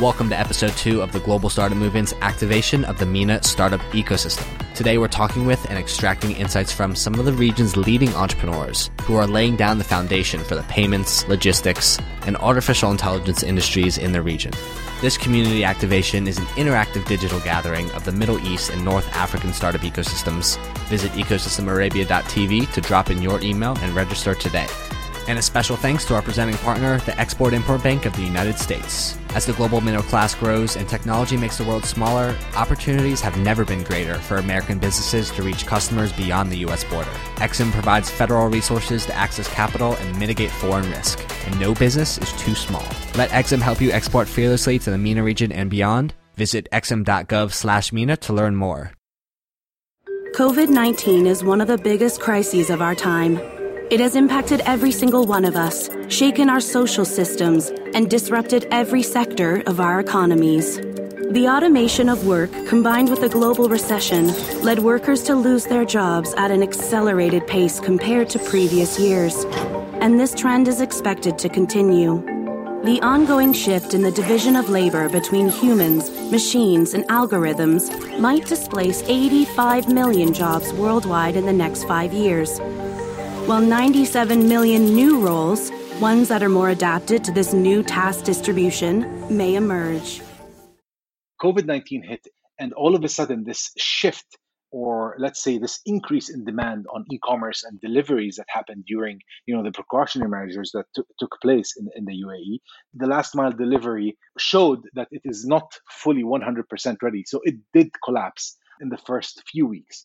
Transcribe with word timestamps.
Welcome 0.00 0.28
to 0.28 0.38
episode 0.38 0.72
two 0.72 1.00
of 1.00 1.12
the 1.12 1.20
Global 1.20 1.48
Startup 1.48 1.78
Movement's 1.78 2.12
activation 2.20 2.84
of 2.84 2.98
the 2.98 3.06
MENA 3.06 3.42
startup 3.42 3.80
ecosystem. 3.92 4.46
Today 4.74 4.98
we're 4.98 5.08
talking 5.08 5.46
with 5.46 5.64
and 5.70 5.78
extracting 5.78 6.32
insights 6.32 6.70
from 6.70 6.94
some 6.94 7.14
of 7.14 7.24
the 7.24 7.32
region's 7.32 7.78
leading 7.78 8.14
entrepreneurs 8.14 8.90
who 9.04 9.16
are 9.16 9.26
laying 9.26 9.56
down 9.56 9.78
the 9.78 9.84
foundation 9.84 10.44
for 10.44 10.54
the 10.54 10.64
payments, 10.64 11.26
logistics, 11.28 11.98
and 12.26 12.36
artificial 12.36 12.90
intelligence 12.90 13.42
industries 13.42 13.96
in 13.96 14.12
the 14.12 14.20
region. 14.20 14.52
This 15.00 15.16
community 15.16 15.64
activation 15.64 16.28
is 16.28 16.36
an 16.36 16.44
interactive 16.56 17.06
digital 17.06 17.40
gathering 17.40 17.90
of 17.92 18.04
the 18.04 18.12
Middle 18.12 18.38
East 18.46 18.68
and 18.68 18.84
North 18.84 19.10
African 19.16 19.54
startup 19.54 19.80
ecosystems. 19.80 20.58
Visit 20.88 21.12
ecosystemarabia.tv 21.12 22.70
to 22.70 22.80
drop 22.82 23.08
in 23.08 23.22
your 23.22 23.40
email 23.40 23.78
and 23.78 23.94
register 23.94 24.34
today. 24.34 24.66
And 25.28 25.38
a 25.38 25.42
special 25.42 25.76
thanks 25.76 26.04
to 26.04 26.14
our 26.14 26.22
presenting 26.22 26.56
partner, 26.58 26.98
the 27.00 27.18
Export 27.18 27.52
Import 27.52 27.82
Bank 27.82 28.06
of 28.06 28.14
the 28.14 28.22
United 28.22 28.58
States. 28.58 29.18
As 29.34 29.44
the 29.44 29.52
global 29.54 29.80
middle 29.80 30.02
class 30.02 30.34
grows 30.34 30.76
and 30.76 30.88
technology 30.88 31.36
makes 31.36 31.58
the 31.58 31.64
world 31.64 31.84
smaller, 31.84 32.36
opportunities 32.54 33.20
have 33.20 33.36
never 33.38 33.64
been 33.64 33.82
greater 33.82 34.14
for 34.14 34.36
American 34.36 34.78
businesses 34.78 35.30
to 35.32 35.42
reach 35.42 35.66
customers 35.66 36.12
beyond 36.12 36.52
the 36.52 36.58
U.S. 36.58 36.84
border. 36.84 37.10
Exim 37.36 37.72
provides 37.72 38.08
federal 38.08 38.48
resources 38.48 39.04
to 39.06 39.14
access 39.14 39.48
capital 39.48 39.94
and 39.96 40.18
mitigate 40.18 40.50
foreign 40.50 40.88
risk, 40.90 41.20
and 41.46 41.58
no 41.58 41.74
business 41.74 42.18
is 42.18 42.32
too 42.34 42.54
small. 42.54 42.86
Let 43.14 43.30
Exim 43.30 43.60
help 43.60 43.80
you 43.80 43.90
export 43.90 44.28
fearlessly 44.28 44.78
to 44.78 44.90
the 44.90 44.98
MENA 44.98 45.22
region 45.22 45.50
and 45.50 45.68
beyond. 45.68 46.14
Visit 46.36 46.68
exim.gov 46.72 47.52
slash 47.52 47.92
MENA 47.92 48.16
to 48.18 48.32
learn 48.32 48.54
more. 48.54 48.92
COVID 50.34 50.68
19 50.68 51.26
is 51.26 51.42
one 51.42 51.60
of 51.60 51.66
the 51.66 51.78
biggest 51.78 52.20
crises 52.20 52.70
of 52.70 52.80
our 52.80 52.94
time. 52.94 53.40
It 53.88 54.00
has 54.00 54.16
impacted 54.16 54.62
every 54.66 54.90
single 54.90 55.26
one 55.26 55.44
of 55.44 55.54
us, 55.54 55.88
shaken 56.08 56.50
our 56.50 56.60
social 56.60 57.04
systems, 57.04 57.70
and 57.94 58.10
disrupted 58.10 58.66
every 58.72 59.04
sector 59.04 59.62
of 59.66 59.78
our 59.78 60.00
economies. 60.00 60.78
The 61.30 61.46
automation 61.48 62.08
of 62.08 62.26
work, 62.26 62.50
combined 62.66 63.10
with 63.10 63.20
the 63.20 63.28
global 63.28 63.68
recession, 63.68 64.32
led 64.62 64.80
workers 64.80 65.22
to 65.24 65.36
lose 65.36 65.66
their 65.66 65.84
jobs 65.84 66.34
at 66.34 66.50
an 66.50 66.64
accelerated 66.64 67.46
pace 67.46 67.78
compared 67.78 68.28
to 68.30 68.40
previous 68.40 68.98
years. 68.98 69.44
And 70.00 70.18
this 70.18 70.34
trend 70.34 70.66
is 70.66 70.80
expected 70.80 71.38
to 71.38 71.48
continue. 71.48 72.24
The 72.82 72.98
ongoing 73.02 73.52
shift 73.52 73.94
in 73.94 74.02
the 74.02 74.10
division 74.10 74.56
of 74.56 74.68
labor 74.68 75.08
between 75.08 75.48
humans, 75.48 76.10
machines, 76.32 76.92
and 76.92 77.04
algorithms 77.04 78.18
might 78.18 78.46
displace 78.46 79.04
85 79.06 79.88
million 79.88 80.34
jobs 80.34 80.72
worldwide 80.72 81.36
in 81.36 81.46
the 81.46 81.52
next 81.52 81.84
five 81.84 82.12
years 82.12 82.60
while 83.46 83.60
97 83.60 84.48
million 84.48 84.86
new 84.86 85.20
roles, 85.20 85.70
ones 86.00 86.28
that 86.28 86.42
are 86.42 86.48
more 86.48 86.70
adapted 86.70 87.22
to 87.22 87.30
this 87.30 87.52
new 87.52 87.80
task 87.80 88.24
distribution, 88.24 89.06
may 89.34 89.54
emerge. 89.54 90.20
COVID 91.40 91.64
19 91.64 92.02
hit, 92.02 92.26
and 92.58 92.72
all 92.72 92.96
of 92.96 93.04
a 93.04 93.08
sudden, 93.08 93.44
this 93.44 93.70
shift, 93.78 94.26
or 94.72 95.14
let's 95.18 95.40
say 95.40 95.58
this 95.58 95.78
increase 95.86 96.28
in 96.28 96.44
demand 96.44 96.86
on 96.92 97.04
e 97.12 97.18
commerce 97.24 97.62
and 97.62 97.80
deliveries 97.80 98.34
that 98.34 98.46
happened 98.48 98.84
during 98.84 99.20
you 99.46 99.54
know, 99.54 99.62
the 99.62 99.70
precautionary 99.70 100.28
measures 100.28 100.72
that 100.74 100.86
t- 100.96 101.02
took 101.20 101.36
place 101.40 101.76
in, 101.78 101.88
in 101.94 102.04
the 102.04 102.20
UAE, 102.26 102.58
the 102.94 103.06
last 103.06 103.36
mile 103.36 103.52
delivery 103.52 104.18
showed 104.38 104.80
that 104.94 105.06
it 105.12 105.22
is 105.24 105.46
not 105.46 105.78
fully 105.88 106.24
100% 106.24 106.96
ready. 107.00 107.22
So 107.24 107.40
it 107.44 107.54
did 107.72 107.90
collapse 108.04 108.56
in 108.80 108.88
the 108.88 108.98
first 108.98 109.44
few 109.48 109.66
weeks. 109.66 110.04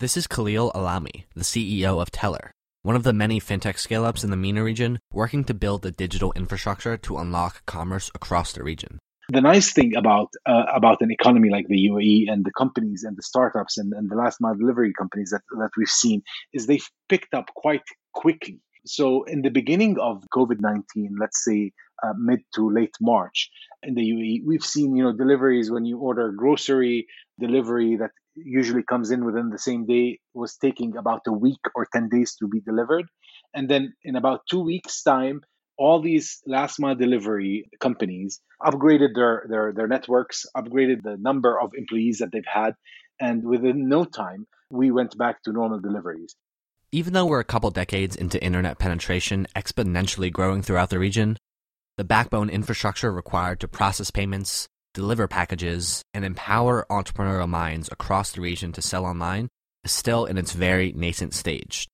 This 0.00 0.16
is 0.16 0.26
Khalil 0.26 0.70
Alami, 0.74 1.24
the 1.34 1.44
CEO 1.44 2.02
of 2.02 2.10
Telr, 2.10 2.50
one 2.84 2.94
of 2.94 3.02
the 3.02 3.14
many 3.14 3.40
fintech 3.40 3.78
scale 3.78 4.04
ups 4.04 4.22
in 4.22 4.30
the 4.30 4.36
MENA 4.36 4.62
region 4.62 5.00
working 5.10 5.42
to 5.42 5.54
build 5.54 5.80
the 5.80 5.90
digital 5.90 6.34
infrastructure 6.36 6.98
to 6.98 7.16
unlock 7.16 7.64
commerce 7.64 8.10
across 8.14 8.52
the 8.52 8.62
region. 8.62 8.98
The 9.30 9.40
nice 9.40 9.72
thing 9.72 9.96
about 9.96 10.28
uh, 10.44 10.66
about 10.72 11.00
an 11.00 11.10
economy 11.10 11.48
like 11.48 11.66
the 11.66 11.88
UAE 11.88 12.30
and 12.30 12.44
the 12.44 12.52
companies 12.52 13.02
and 13.02 13.16
the 13.16 13.22
startups 13.22 13.78
and, 13.78 13.94
and 13.94 14.10
the 14.10 14.16
last 14.16 14.38
mile 14.38 14.54
delivery 14.54 14.92
companies 14.92 15.30
that, 15.30 15.40
that 15.58 15.70
we've 15.78 15.88
seen 15.88 16.22
is 16.52 16.66
they've 16.66 16.86
picked 17.08 17.32
up 17.32 17.46
quite 17.56 17.88
quickly. 18.12 18.60
So 18.84 19.24
in 19.24 19.40
the 19.40 19.48
beginning 19.48 19.96
of 19.98 20.22
COVID 20.36 20.60
nineteen, 20.60 21.16
let's 21.18 21.42
say 21.42 21.72
uh, 22.02 22.12
mid 22.18 22.40
to 22.56 22.70
late 22.70 22.96
March 23.00 23.48
in 23.82 23.94
the 23.94 24.02
UAE, 24.02 24.42
we've 24.44 24.62
seen 24.62 24.94
you 24.94 25.04
know 25.04 25.16
deliveries 25.16 25.70
when 25.70 25.86
you 25.86 26.00
order 26.00 26.30
grocery 26.30 27.06
delivery 27.40 27.96
that 27.96 28.10
usually 28.34 28.82
comes 28.82 29.10
in 29.10 29.24
within 29.24 29.50
the 29.50 29.58
same 29.58 29.86
day 29.86 30.18
was 30.32 30.56
taking 30.56 30.96
about 30.96 31.22
a 31.26 31.32
week 31.32 31.60
or 31.74 31.86
10 31.92 32.08
days 32.08 32.34
to 32.36 32.48
be 32.48 32.60
delivered. 32.60 33.06
And 33.54 33.68
then 33.68 33.94
in 34.02 34.16
about 34.16 34.42
two 34.50 34.60
weeks 34.60 35.02
time 35.02 35.42
all 35.76 36.00
these 36.00 36.40
last 36.46 36.78
mile 36.78 36.94
delivery 36.94 37.68
companies 37.80 38.40
upgraded 38.62 39.14
their, 39.14 39.44
their 39.48 39.72
their 39.72 39.88
networks 39.88 40.46
upgraded 40.56 41.02
the 41.02 41.16
number 41.18 41.60
of 41.60 41.72
employees 41.76 42.18
that 42.18 42.30
they've 42.32 42.42
had 42.46 42.74
and 43.20 43.44
within 43.44 43.88
no 43.88 44.04
time 44.04 44.46
we 44.70 44.90
went 44.90 45.16
back 45.18 45.42
to 45.42 45.52
normal 45.52 45.80
deliveries. 45.80 46.34
Even 46.92 47.12
though 47.12 47.26
we're 47.26 47.40
a 47.40 47.44
couple 47.44 47.70
decades 47.70 48.14
into 48.14 48.42
internet 48.42 48.78
penetration 48.78 49.46
exponentially 49.56 50.32
growing 50.32 50.62
throughout 50.62 50.90
the 50.90 50.98
region 50.98 51.36
the 51.96 52.04
backbone 52.04 52.50
infrastructure 52.50 53.12
required 53.12 53.60
to 53.60 53.68
process 53.68 54.10
payments 54.10 54.68
deliver 54.94 55.28
packages, 55.28 56.02
and 56.14 56.24
empower 56.24 56.86
entrepreneurial 56.90 57.48
minds 57.48 57.90
across 57.92 58.32
the 58.32 58.40
region 58.40 58.72
to 58.72 58.80
sell 58.80 59.04
online 59.04 59.48
is 59.84 59.92
still 59.92 60.24
in 60.24 60.38
its 60.38 60.52
very 60.52 60.92
nascent 60.92 61.34
stage. 61.34 61.88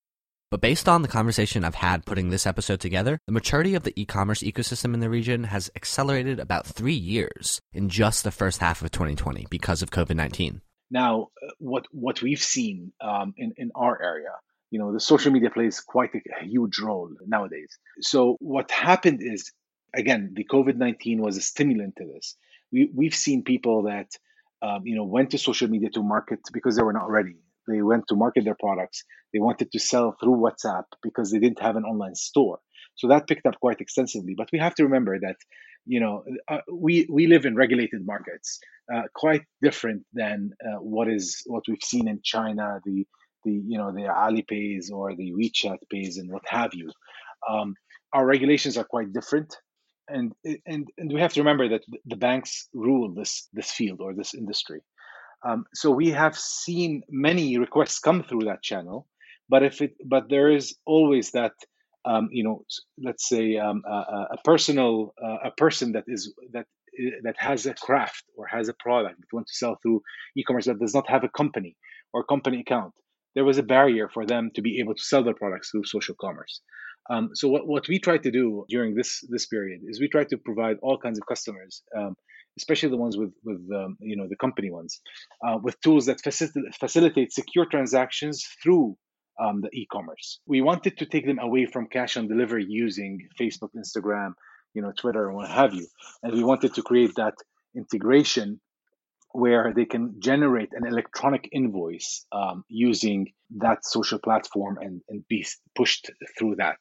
But 0.51 0.61
based 0.61 0.89
on 0.89 1.03
the 1.03 1.09
conversation 1.09 1.65
I've 1.65 1.77
had 1.77 2.05
putting 2.05 2.31
this 2.31 2.47
episode 2.47 2.81
together, 2.81 3.19
the 3.27 3.33
maturity 3.33 3.77
of 3.77 3.85
the 3.85 3.93
e 4.01 4.05
commerce 4.05 4.41
ecosystem 4.41 4.95
in 4.95 5.01
the 5.01 5.09
region 5.09 5.45
has 5.45 5.71
accelerated 5.77 6.41
about 6.41 6.67
three 6.67 6.95
years 6.95 7.61
in 7.73 7.89
just 7.89 8.25
the 8.25 8.33
first 8.33 8.59
half 8.59 8.83
of 8.83 8.91
2020 8.91 9.47
because 9.49 9.81
of 9.81 9.91
COVID 9.91 10.17
19. 10.17 10.61
Now, 10.91 11.29
what, 11.59 11.87
what 11.93 12.21
we've 12.21 12.43
seen 12.43 12.93
um, 13.01 13.33
in, 13.37 13.55
in 13.57 13.71
our 13.77 14.01
area, 14.03 14.33
you 14.73 14.81
know, 14.81 14.93
the 14.93 14.99
social 14.99 15.31
media 15.31 15.51
plays 15.51 15.79
quite 15.81 16.11
a, 16.17 16.43
a 16.43 16.45
huge 16.45 16.81
role 16.81 17.11
nowadays. 17.25 17.79
So, 18.01 18.37
what 18.41 18.73
happened 18.73 19.21
is, 19.23 19.53
again, 19.95 20.33
the 20.35 20.45
COVID 20.45 20.75
19 20.77 21.23
was 21.23 21.37
a 21.37 21.43
stimulant 21.43 21.95
to 21.99 22.07
this 22.07 22.37
we, 22.73 22.91
we've 22.95 23.15
seen 23.15 23.43
people 23.43 23.85
that 23.85 24.09
um, 24.63 24.83
you 24.85 24.97
know 24.97 25.05
went 25.05 25.31
to 25.31 25.39
social 25.39 25.69
media 25.69 25.91
to 25.91 26.03
market 26.03 26.41
because 26.53 26.77
they 26.77 26.83
were 26.83 26.93
not 26.93 27.11
ready. 27.11 27.37
They 27.69 27.83
went 27.83 28.09
to 28.09 28.17
market 28.17 28.45
their 28.45 28.57
products. 28.59 29.05
They 29.33 29.39
wanted 29.39 29.71
to 29.73 29.79
sell 29.79 30.17
through 30.19 30.37
whatsapp 30.37 30.85
because 31.03 31.31
they 31.31 31.39
didn't 31.39 31.61
have 31.61 31.77
an 31.77 31.85
online 31.85 32.15
store. 32.15 32.59
So 32.97 33.09
that 33.09 33.29
picked 33.29 33.47
up 33.47 33.61
quite 33.61 33.81
extensively. 33.81 34.35
But 34.37 34.49
we 34.53 34.59
have 34.59 34.75
to 34.77 34.85
remember 34.85 35.19
that 35.21 35.37
you 35.87 36.01
know 36.01 36.25
uh, 36.49 36.59
we 36.73 37.07
we 37.11 37.27
live 37.27 37.47
in 37.47 37.57
regulated 37.57 38.05
markets 38.05 38.61
uh, 38.93 39.03
quite 39.15 39.43
different 39.63 40.03
than 40.13 40.51
uh, 40.65 40.79
what 40.79 41.09
is 41.09 41.43
what 41.47 41.65
we've 41.69 41.83
seen 41.83 42.07
in 42.09 42.21
china 42.23 42.81
the 42.85 43.07
the 43.45 43.53
you 43.53 43.79
know 43.79 43.93
the 43.93 44.07
alipays 44.07 44.91
or 44.91 45.15
the 45.17 45.33
wechat 45.33 45.79
pays 45.91 46.19
and 46.19 46.31
what 46.31 46.43
have 46.47 46.75
you. 46.75 46.91
Um, 47.49 47.75
our 48.13 48.27
regulations 48.27 48.77
are 48.77 48.85
quite 48.85 49.13
different 49.13 49.57
and 50.13 50.33
and 50.67 50.89
and 50.99 51.13
we 51.13 51.21
have 51.21 51.33
to 51.35 51.41
remember 51.41 51.69
that 51.71 51.83
the 52.07 52.17
banks 52.17 52.69
rule 52.75 53.13
this 53.15 53.49
this 53.53 53.71
field 53.71 54.01
or 54.01 54.15
this 54.15 54.35
industry. 54.35 54.81
Um, 55.47 55.65
so 55.75 55.91
we 55.91 56.11
have 56.11 56.37
seen 56.37 57.03
many 57.09 57.57
requests 57.59 57.99
come 57.99 58.23
through 58.23 58.45
that 58.45 58.63
channel, 58.63 59.07
but 59.49 59.63
if 59.63 59.81
it 59.81 59.95
but 60.05 60.29
there 60.29 60.51
is 60.51 60.77
always 60.87 61.31
that 61.33 61.53
um, 62.05 62.29
you 62.33 62.45
know 62.45 62.65
let's 63.03 63.29
say 63.29 63.57
um, 63.57 63.83
a, 63.87 64.27
a, 64.35 64.37
personal 64.45 65.15
uh, 65.23 65.49
a 65.49 65.51
person 65.51 65.93
that 65.93 66.05
is 66.07 66.35
that 66.53 66.67
that 67.23 67.37
has 67.39 67.67
a 67.67 67.75
craft 67.75 68.25
or 68.37 68.47
has 68.47 68.69
a 68.69 68.75
product 68.75 69.21
that 69.21 69.33
wants 69.33 69.53
to 69.53 69.57
sell 69.57 69.79
through 69.83 70.03
e-commerce 70.37 70.67
that 70.67 70.79
does 70.79 70.95
not 70.95 71.09
have 71.09 71.25
a 71.25 71.29
company 71.29 71.77
or 72.13 72.25
company 72.25 72.61
account 72.61 72.93
there 73.35 73.45
was 73.45 73.59
a 73.59 73.63
barrier 73.63 74.09
for 74.09 74.27
them 74.27 74.51
to 74.55 74.63
be 74.63 74.81
able 74.81 74.95
to 74.95 75.03
sell 75.03 75.23
their 75.23 75.35
products 75.35 75.71
through 75.71 75.85
social 75.85 76.15
commerce 76.21 76.61
um, 77.11 77.31
so 77.35 77.49
what, 77.49 77.67
what 77.67 77.89
we 77.89 77.99
try 77.99 78.19
to 78.19 78.31
do 78.31 78.65
during 78.69 78.95
this 78.95 79.25
this 79.29 79.47
period 79.47 79.81
is 79.87 80.01
we 80.01 80.09
try 80.09 80.25
to 80.25 80.39
provide 80.39 80.77
all 80.81 80.97
kinds 80.97 81.19
of 81.19 81.27
customers, 81.27 81.83
um, 81.97 82.15
especially 82.57 82.91
the 82.91 82.97
ones 82.97 83.17
with 83.17 83.33
with 83.45 83.61
um, 83.75 83.97
you 84.01 84.17
know 84.17 84.29
the 84.29 84.37
company 84.37 84.71
ones, 84.71 85.01
uh, 85.47 85.59
with 85.61 85.81
tools 85.81 86.07
that 86.07 86.23
facil- 86.23 86.73
facilitate 86.79 87.33
secure 87.33 87.67
transactions 87.67 88.47
through 88.63 88.97
um, 89.43 89.61
the 89.61 89.71
e-commerce. 89.73 90.39
We 90.47 90.61
wanted 90.61 90.99
to 90.99 91.07
take 91.07 91.27
them 91.27 91.41
away 91.41 91.67
from 91.67 91.89
cash 91.89 92.17
on 92.17 92.29
delivery 92.29 92.67
using 92.69 93.29
Facebook, 93.41 93.71
Instagram, 93.77 94.35
you 94.75 94.83
know, 94.83 94.93
Twitter, 94.97 95.27
and 95.27 95.37
what 95.37 95.51
have 95.51 95.75
you, 95.75 95.89
and 96.23 96.33
we 96.33 96.45
wanted 96.45 96.75
to 96.75 96.83
create 96.83 97.17
that 97.17 97.35
integration 97.75 98.61
where 99.33 99.73
they 99.75 99.85
can 99.85 100.17
generate 100.19 100.71
an 100.73 100.87
electronic 100.87 101.49
invoice 101.53 102.27
um, 102.33 102.65
using 102.69 103.33
that 103.59 103.85
social 103.85 104.19
platform 104.19 104.79
and, 104.81 105.03
and 105.09 105.27
be 105.29 105.47
pushed 105.77 106.11
through 106.37 106.57
that. 106.57 106.79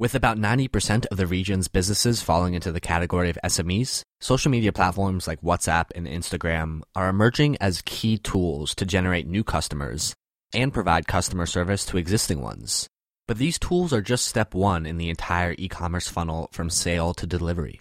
With 0.00 0.14
about 0.14 0.38
90% 0.38 1.06
of 1.10 1.16
the 1.16 1.26
region's 1.26 1.66
businesses 1.66 2.22
falling 2.22 2.54
into 2.54 2.70
the 2.70 2.78
category 2.78 3.30
of 3.30 3.38
SMEs, 3.42 4.02
social 4.20 4.48
media 4.48 4.72
platforms 4.72 5.26
like 5.26 5.40
WhatsApp 5.40 5.86
and 5.92 6.06
Instagram 6.06 6.82
are 6.94 7.08
emerging 7.08 7.56
as 7.60 7.82
key 7.84 8.16
tools 8.16 8.76
to 8.76 8.86
generate 8.86 9.26
new 9.26 9.42
customers 9.42 10.14
and 10.54 10.72
provide 10.72 11.08
customer 11.08 11.46
service 11.46 11.84
to 11.86 11.96
existing 11.96 12.40
ones. 12.40 12.86
But 13.26 13.38
these 13.38 13.58
tools 13.58 13.92
are 13.92 14.00
just 14.00 14.28
step 14.28 14.54
one 14.54 14.86
in 14.86 14.98
the 14.98 15.10
entire 15.10 15.56
e 15.58 15.66
commerce 15.66 16.06
funnel 16.06 16.48
from 16.52 16.70
sale 16.70 17.12
to 17.14 17.26
delivery. 17.26 17.80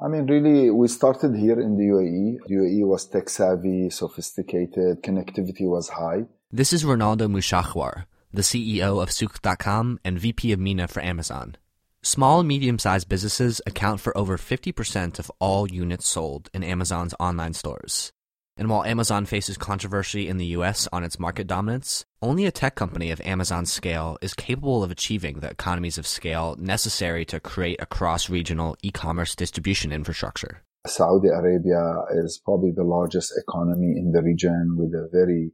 I 0.00 0.08
mean, 0.08 0.24
really, 0.24 0.70
we 0.70 0.88
started 0.88 1.36
here 1.36 1.60
in 1.60 1.76
the 1.76 1.88
UAE. 1.92 2.38
The 2.46 2.54
UAE 2.54 2.86
was 2.86 3.04
tech 3.04 3.28
savvy, 3.28 3.90
sophisticated, 3.90 5.02
connectivity 5.02 5.68
was 5.68 5.90
high. 5.90 6.24
This 6.50 6.72
is 6.72 6.84
Ronaldo 6.84 7.28
Mouchawar, 7.30 8.06
the 8.36 8.42
CEO 8.42 9.02
of 9.02 9.08
Souq.com 9.08 9.98
and 10.04 10.18
VP 10.18 10.52
of 10.52 10.60
MENA 10.60 10.88
for 10.88 11.00
Amazon. 11.00 11.56
Small 12.02 12.40
and 12.40 12.48
medium 12.48 12.78
sized 12.78 13.08
businesses 13.08 13.62
account 13.66 13.98
for 13.98 14.16
over 14.16 14.36
50% 14.36 15.18
of 15.18 15.32
all 15.40 15.66
units 15.66 16.06
sold 16.06 16.50
in 16.52 16.62
Amazon's 16.62 17.14
online 17.18 17.54
stores. 17.54 18.12
And 18.58 18.68
while 18.68 18.84
Amazon 18.84 19.24
faces 19.24 19.56
controversy 19.56 20.28
in 20.28 20.36
the 20.36 20.52
US 20.58 20.86
on 20.92 21.02
its 21.02 21.18
market 21.18 21.46
dominance, 21.46 22.04
only 22.20 22.44
a 22.44 22.52
tech 22.52 22.74
company 22.74 23.10
of 23.10 23.22
Amazon's 23.22 23.72
scale 23.72 24.18
is 24.20 24.34
capable 24.34 24.84
of 24.84 24.90
achieving 24.90 25.40
the 25.40 25.50
economies 25.50 25.96
of 25.96 26.06
scale 26.06 26.56
necessary 26.58 27.24
to 27.24 27.40
create 27.40 27.80
a 27.80 27.86
cross 27.86 28.28
regional 28.28 28.76
e 28.82 28.90
commerce 28.90 29.34
distribution 29.34 29.92
infrastructure. 29.92 30.62
Saudi 30.86 31.28
Arabia 31.28 32.02
is 32.10 32.38
probably 32.44 32.70
the 32.70 32.84
largest 32.84 33.32
economy 33.38 33.94
in 33.96 34.12
the 34.12 34.22
region 34.22 34.76
with 34.76 34.92
a 34.92 35.08
very 35.10 35.52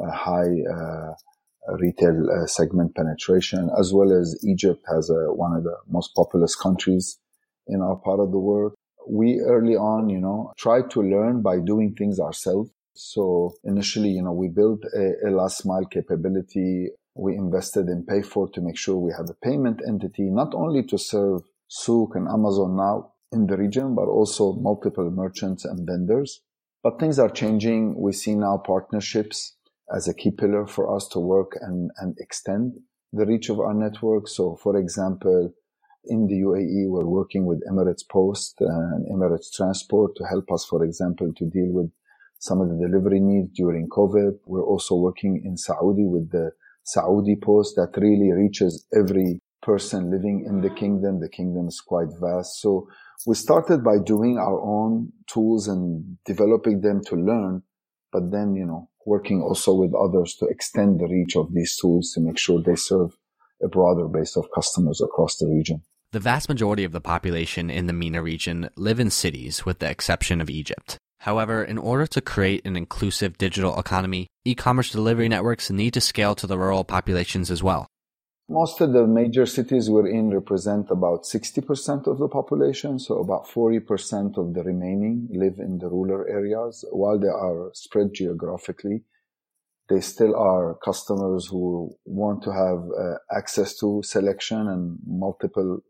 uh, 0.00 0.10
high 0.12 0.54
uh, 0.72 1.12
retail 1.78 2.28
uh, 2.30 2.46
segment 2.46 2.94
penetration, 2.94 3.70
as 3.78 3.92
well 3.92 4.12
as 4.12 4.38
Egypt 4.44 4.82
has 4.92 5.10
a, 5.10 5.32
one 5.32 5.54
of 5.54 5.64
the 5.64 5.76
most 5.88 6.14
populous 6.14 6.56
countries 6.56 7.18
in 7.66 7.80
our 7.80 7.96
part 7.96 8.20
of 8.20 8.32
the 8.32 8.38
world 8.38 8.74
we 9.08 9.40
early 9.40 9.76
on, 9.76 10.08
you 10.08 10.20
know, 10.20 10.52
tried 10.56 10.90
to 10.90 11.02
learn 11.02 11.42
by 11.42 11.58
doing 11.58 11.94
things 11.94 12.20
ourselves. 12.20 12.70
So 12.94 13.54
initially, 13.64 14.10
you 14.10 14.22
know, 14.22 14.32
we 14.32 14.48
built 14.48 14.82
a, 14.94 15.28
a 15.28 15.30
last 15.30 15.64
mile 15.66 15.84
capability. 15.84 16.88
We 17.14 17.34
invested 17.34 17.88
in 17.88 18.06
PayFort 18.06 18.52
to 18.54 18.60
make 18.60 18.78
sure 18.78 18.96
we 18.96 19.12
have 19.16 19.28
a 19.28 19.46
payment 19.46 19.80
entity, 19.86 20.24
not 20.24 20.54
only 20.54 20.82
to 20.84 20.98
serve 20.98 21.42
Souq 21.70 22.14
and 22.14 22.28
Amazon 22.28 22.76
now 22.76 23.12
in 23.32 23.46
the 23.46 23.56
region, 23.56 23.94
but 23.94 24.06
also 24.06 24.54
multiple 24.54 25.10
merchants 25.10 25.64
and 25.64 25.86
vendors. 25.86 26.40
But 26.82 26.98
things 26.98 27.18
are 27.18 27.28
changing. 27.28 28.00
We 28.00 28.12
see 28.12 28.34
now 28.34 28.58
partnerships 28.58 29.56
as 29.94 30.08
a 30.08 30.14
key 30.14 30.30
pillar 30.30 30.66
for 30.66 30.94
us 30.94 31.08
to 31.08 31.18
work 31.18 31.56
and, 31.60 31.90
and 31.98 32.16
extend 32.18 32.74
the 33.12 33.26
reach 33.26 33.48
of 33.48 33.58
our 33.58 33.74
network. 33.74 34.28
So, 34.28 34.56
for 34.62 34.76
example, 34.76 35.52
in 36.04 36.26
the 36.26 36.40
UAE, 36.40 36.88
we're 36.88 37.06
working 37.06 37.44
with 37.44 37.62
Emirates 37.70 38.08
Post 38.08 38.56
uh, 38.62 38.66
and 38.66 39.06
Emirates 39.10 39.52
Transport 39.54 40.12
to 40.16 40.24
help 40.24 40.50
us, 40.52 40.64
for 40.64 40.84
example, 40.84 41.32
to 41.36 41.44
deal 41.44 41.70
with 41.72 41.90
some 42.38 42.60
of 42.60 42.68
the 42.70 42.88
delivery 42.88 43.20
needs 43.20 43.50
during 43.54 43.88
COVID. 43.88 44.38
We're 44.46 44.64
also 44.64 44.94
working 44.94 45.42
in 45.44 45.56
Saudi 45.56 46.06
with 46.06 46.30
the 46.30 46.52
Saudi 46.84 47.36
Post 47.36 47.76
that 47.76 48.00
really 48.00 48.32
reaches 48.32 48.86
every 48.96 49.40
person 49.62 50.10
living 50.10 50.46
in 50.48 50.62
the 50.62 50.70
kingdom. 50.70 51.20
The 51.20 51.28
kingdom 51.28 51.68
is 51.68 51.80
quite 51.80 52.08
vast. 52.20 52.60
So 52.60 52.88
we 53.26 53.34
started 53.34 53.84
by 53.84 53.98
doing 54.04 54.38
our 54.38 54.60
own 54.60 55.12
tools 55.26 55.68
and 55.68 56.16
developing 56.24 56.80
them 56.80 57.02
to 57.08 57.16
learn, 57.16 57.62
but 58.10 58.30
then, 58.30 58.54
you 58.54 58.64
know, 58.64 58.88
working 59.06 59.42
also 59.42 59.74
with 59.74 59.94
others 59.94 60.34
to 60.36 60.46
extend 60.46 61.00
the 61.00 61.06
reach 61.06 61.36
of 61.36 61.52
these 61.52 61.76
tools 61.76 62.12
to 62.12 62.20
make 62.20 62.38
sure 62.38 62.60
they 62.60 62.76
serve 62.76 63.16
a 63.62 63.68
broader 63.68 64.08
base 64.08 64.36
of 64.36 64.50
customers 64.54 65.00
across 65.00 65.36
the 65.36 65.46
region. 65.46 65.82
The 66.12 66.20
vast 66.20 66.48
majority 66.48 66.84
of 66.84 66.92
the 66.92 67.00
population 67.00 67.70
in 67.70 67.86
the 67.86 67.92
MENA 67.92 68.22
region 68.22 68.70
live 68.76 68.98
in 68.98 69.10
cities 69.10 69.64
with 69.64 69.78
the 69.78 69.88
exception 69.88 70.40
of 70.40 70.50
Egypt. 70.50 70.98
However, 71.20 71.62
in 71.62 71.76
order 71.76 72.06
to 72.06 72.20
create 72.20 72.64
an 72.64 72.76
inclusive 72.76 73.36
digital 73.36 73.78
economy, 73.78 74.26
e-commerce 74.44 74.90
delivery 74.90 75.28
networks 75.28 75.70
need 75.70 75.92
to 75.94 76.00
scale 76.00 76.34
to 76.34 76.46
the 76.46 76.58
rural 76.58 76.82
populations 76.82 77.50
as 77.50 77.62
well. 77.62 77.86
Most 78.52 78.80
of 78.80 78.92
the 78.92 79.06
major 79.06 79.46
cities 79.46 79.88
we're 79.88 80.08
in 80.08 80.30
represent 80.30 80.90
about 80.90 81.22
60% 81.22 82.08
of 82.08 82.18
the 82.18 82.26
population, 82.26 82.98
so 82.98 83.18
about 83.18 83.46
40% 83.46 84.36
of 84.38 84.54
the 84.54 84.64
remaining 84.64 85.28
live 85.30 85.60
in 85.60 85.78
the 85.78 85.88
rural 85.88 86.26
areas. 86.28 86.84
While 86.90 87.20
they 87.20 87.28
are 87.28 87.70
spread 87.74 88.12
geographically, 88.12 89.04
they 89.88 90.00
still 90.00 90.34
are 90.34 90.74
customers 90.84 91.46
who 91.46 91.94
want 92.04 92.42
to 92.42 92.52
have 92.52 92.80
uh, 92.90 93.18
access 93.38 93.76
to 93.78 94.02
selection 94.02 94.66
and 94.66 94.98
multiple 95.06 95.84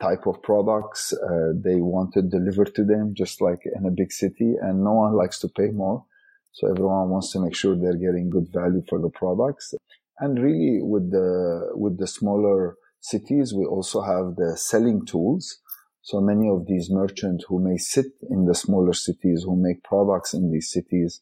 type 0.00 0.26
of 0.26 0.42
products 0.42 1.12
uh, 1.12 1.52
they 1.62 1.74
want 1.74 2.14
to 2.14 2.22
deliver 2.22 2.64
to 2.64 2.84
them, 2.84 3.12
just 3.14 3.42
like 3.42 3.60
in 3.66 3.84
a 3.84 3.90
big 3.90 4.12
city. 4.12 4.54
And 4.58 4.82
no 4.82 4.94
one 4.94 5.12
likes 5.12 5.38
to 5.40 5.48
pay 5.48 5.72
more. 5.72 6.06
So 6.52 6.70
everyone 6.70 7.10
wants 7.10 7.32
to 7.32 7.40
make 7.40 7.54
sure 7.54 7.76
they're 7.76 7.92
getting 7.92 8.30
good 8.30 8.48
value 8.50 8.82
for 8.88 8.98
the 8.98 9.10
products. 9.10 9.74
And 10.20 10.38
really 10.42 10.80
with 10.82 11.10
the, 11.10 11.70
with 11.74 11.98
the 11.98 12.06
smaller 12.06 12.76
cities, 13.00 13.54
we 13.54 13.64
also 13.64 14.02
have 14.02 14.36
the 14.36 14.56
selling 14.56 15.06
tools. 15.06 15.58
So 16.02 16.20
many 16.20 16.48
of 16.48 16.66
these 16.66 16.90
merchants 16.90 17.44
who 17.48 17.62
may 17.62 17.76
sit 17.76 18.06
in 18.30 18.46
the 18.46 18.54
smaller 18.54 18.92
cities, 18.92 19.44
who 19.44 19.60
make 19.60 19.84
products 19.84 20.34
in 20.34 20.50
these 20.50 20.70
cities, 20.70 21.20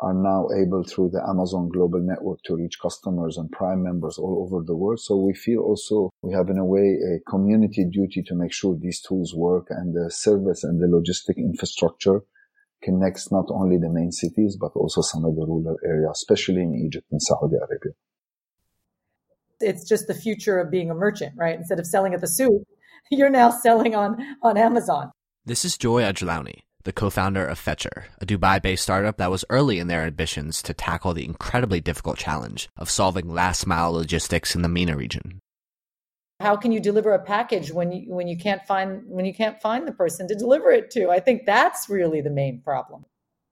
are 0.00 0.12
now 0.14 0.48
able 0.60 0.82
through 0.82 1.10
the 1.10 1.22
Amazon 1.26 1.68
global 1.72 2.00
network 2.00 2.40
to 2.44 2.56
reach 2.56 2.78
customers 2.82 3.38
and 3.38 3.50
prime 3.50 3.82
members 3.82 4.18
all 4.18 4.44
over 4.44 4.62
the 4.64 4.76
world. 4.76 5.00
So 5.00 5.16
we 5.16 5.34
feel 5.34 5.60
also 5.60 6.10
we 6.20 6.34
have 6.34 6.48
in 6.50 6.58
a 6.58 6.64
way 6.64 6.98
a 6.98 7.30
community 7.30 7.84
duty 7.90 8.22
to 8.26 8.34
make 8.34 8.52
sure 8.52 8.76
these 8.76 9.00
tools 9.00 9.32
work 9.34 9.68
and 9.70 9.94
the 9.94 10.10
service 10.10 10.64
and 10.64 10.82
the 10.82 10.86
logistic 10.86 11.36
infrastructure 11.36 12.20
connects 12.82 13.32
not 13.32 13.46
only 13.50 13.78
the 13.78 13.88
main 13.88 14.10
cities, 14.10 14.58
but 14.60 14.72
also 14.74 15.00
some 15.00 15.24
of 15.24 15.36
the 15.36 15.46
rural 15.46 15.76
areas, 15.86 16.10
especially 16.12 16.62
in 16.62 16.74
Egypt 16.74 17.06
and 17.10 17.22
Saudi 17.22 17.56
Arabia. 17.56 17.94
It's 19.64 19.88
just 19.88 20.06
the 20.06 20.14
future 20.14 20.58
of 20.58 20.70
being 20.70 20.90
a 20.90 20.94
merchant, 20.94 21.32
right? 21.36 21.56
Instead 21.56 21.80
of 21.80 21.86
selling 21.86 22.14
at 22.14 22.20
the 22.20 22.26
souq, 22.26 22.62
you're 23.10 23.30
now 23.30 23.50
selling 23.50 23.94
on, 23.94 24.36
on 24.42 24.56
Amazon. 24.56 25.10
This 25.44 25.64
is 25.64 25.76
Joy 25.76 26.02
Ajlouny 26.02 26.60
the 26.84 26.92
co-founder 26.92 27.46
of 27.46 27.58
Fetchr, 27.58 28.04
a 28.20 28.26
Dubai-based 28.26 28.82
startup 28.82 29.16
that 29.16 29.30
was 29.30 29.44
early 29.48 29.78
in 29.78 29.88
their 29.88 30.02
ambitions 30.02 30.62
to 30.62 30.74
tackle 30.74 31.14
the 31.14 31.24
incredibly 31.24 31.80
difficult 31.80 32.18
challenge 32.18 32.68
of 32.76 32.90
solving 32.90 33.28
last-mile 33.28 33.92
logistics 33.92 34.54
in 34.54 34.62
the 34.62 34.68
MENA 34.68 34.96
region. 34.96 35.40
How 36.40 36.56
can 36.56 36.72
you 36.72 36.80
deliver 36.80 37.12
a 37.12 37.24
package 37.24 37.72
when 37.72 37.90
you 37.92 38.12
when 38.12 38.28
you 38.28 38.36
can't 38.36 38.60
find 38.66 39.02
when 39.06 39.24
you 39.24 39.32
can't 39.32 39.60
find 39.62 39.88
the 39.88 39.92
person 39.92 40.28
to 40.28 40.34
deliver 40.34 40.70
it 40.70 40.90
to? 40.90 41.08
I 41.08 41.20
think 41.20 41.46
that's 41.46 41.88
really 41.88 42.20
the 42.20 42.30
main 42.30 42.60
problem. 42.60 43.06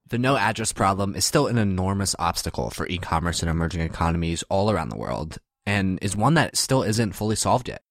The 0.08 0.18
no 0.18 0.36
address 0.36 0.72
problem 0.72 1.14
is 1.14 1.24
still 1.24 1.46
an 1.46 1.58
enormous 1.58 2.14
obstacle 2.18 2.70
for 2.70 2.86
e-commerce 2.88 3.42
in 3.42 3.48
emerging 3.48 3.80
economies 3.82 4.42
all 4.50 4.70
around 4.70 4.90
the 4.90 4.98
world 4.98 5.38
and 5.66 5.98
is 6.02 6.16
one 6.16 6.34
that 6.34 6.56
still 6.56 6.82
isn't 6.82 7.12
fully 7.12 7.36
solved 7.36 7.68
yet. 7.68 7.82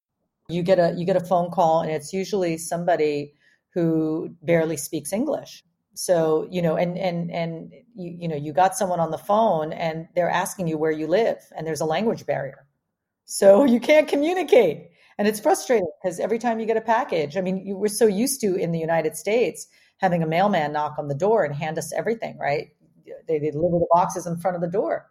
You 0.48 0.62
get 0.62 0.78
a 0.78 0.94
you 0.96 1.06
get 1.06 1.16
a 1.16 1.20
phone 1.20 1.50
call 1.50 1.80
and 1.80 1.90
it's 1.90 2.12
usually 2.12 2.58
somebody 2.58 3.34
who 3.74 4.34
barely 4.42 4.76
speaks 4.76 5.12
English. 5.12 5.64
So, 5.94 6.48
you 6.50 6.62
know, 6.62 6.76
and, 6.76 6.98
and, 6.98 7.30
and, 7.30 7.72
you, 7.94 8.16
you 8.20 8.28
know, 8.28 8.36
you 8.36 8.52
got 8.52 8.76
someone 8.76 9.00
on 9.00 9.10
the 9.10 9.18
phone 9.18 9.72
and 9.72 10.08
they're 10.14 10.30
asking 10.30 10.68
you 10.68 10.78
where 10.78 10.90
you 10.90 11.06
live 11.06 11.38
and 11.56 11.66
there's 11.66 11.80
a 11.80 11.86
language 11.86 12.24
barrier. 12.26 12.66
So 13.24 13.64
you 13.66 13.80
can't 13.80 14.08
communicate. 14.08 14.88
And 15.18 15.28
it's 15.28 15.40
frustrating 15.40 15.90
because 16.02 16.18
every 16.18 16.38
time 16.38 16.58
you 16.58 16.66
get 16.66 16.76
a 16.76 16.82
package, 16.82 17.36
I 17.36 17.42
mean, 17.42 17.66
you 17.66 17.76
were 17.76 17.88
so 17.88 18.06
used 18.06 18.40
to 18.40 18.54
in 18.54 18.72
the 18.72 18.78
United 18.78 19.16
States 19.16 19.66
having 19.98 20.22
a 20.22 20.26
mailman 20.26 20.72
knock 20.72 20.94
on 20.98 21.08
the 21.08 21.14
door 21.14 21.44
and 21.44 21.54
hand 21.54 21.78
us 21.78 21.92
everything, 21.92 22.36
right? 22.38 22.68
They, 23.28 23.38
they 23.38 23.50
deliver 23.50 23.78
the 23.78 23.86
boxes 23.92 24.26
in 24.26 24.38
front 24.38 24.56
of 24.56 24.62
the 24.62 24.68
door. 24.68 25.06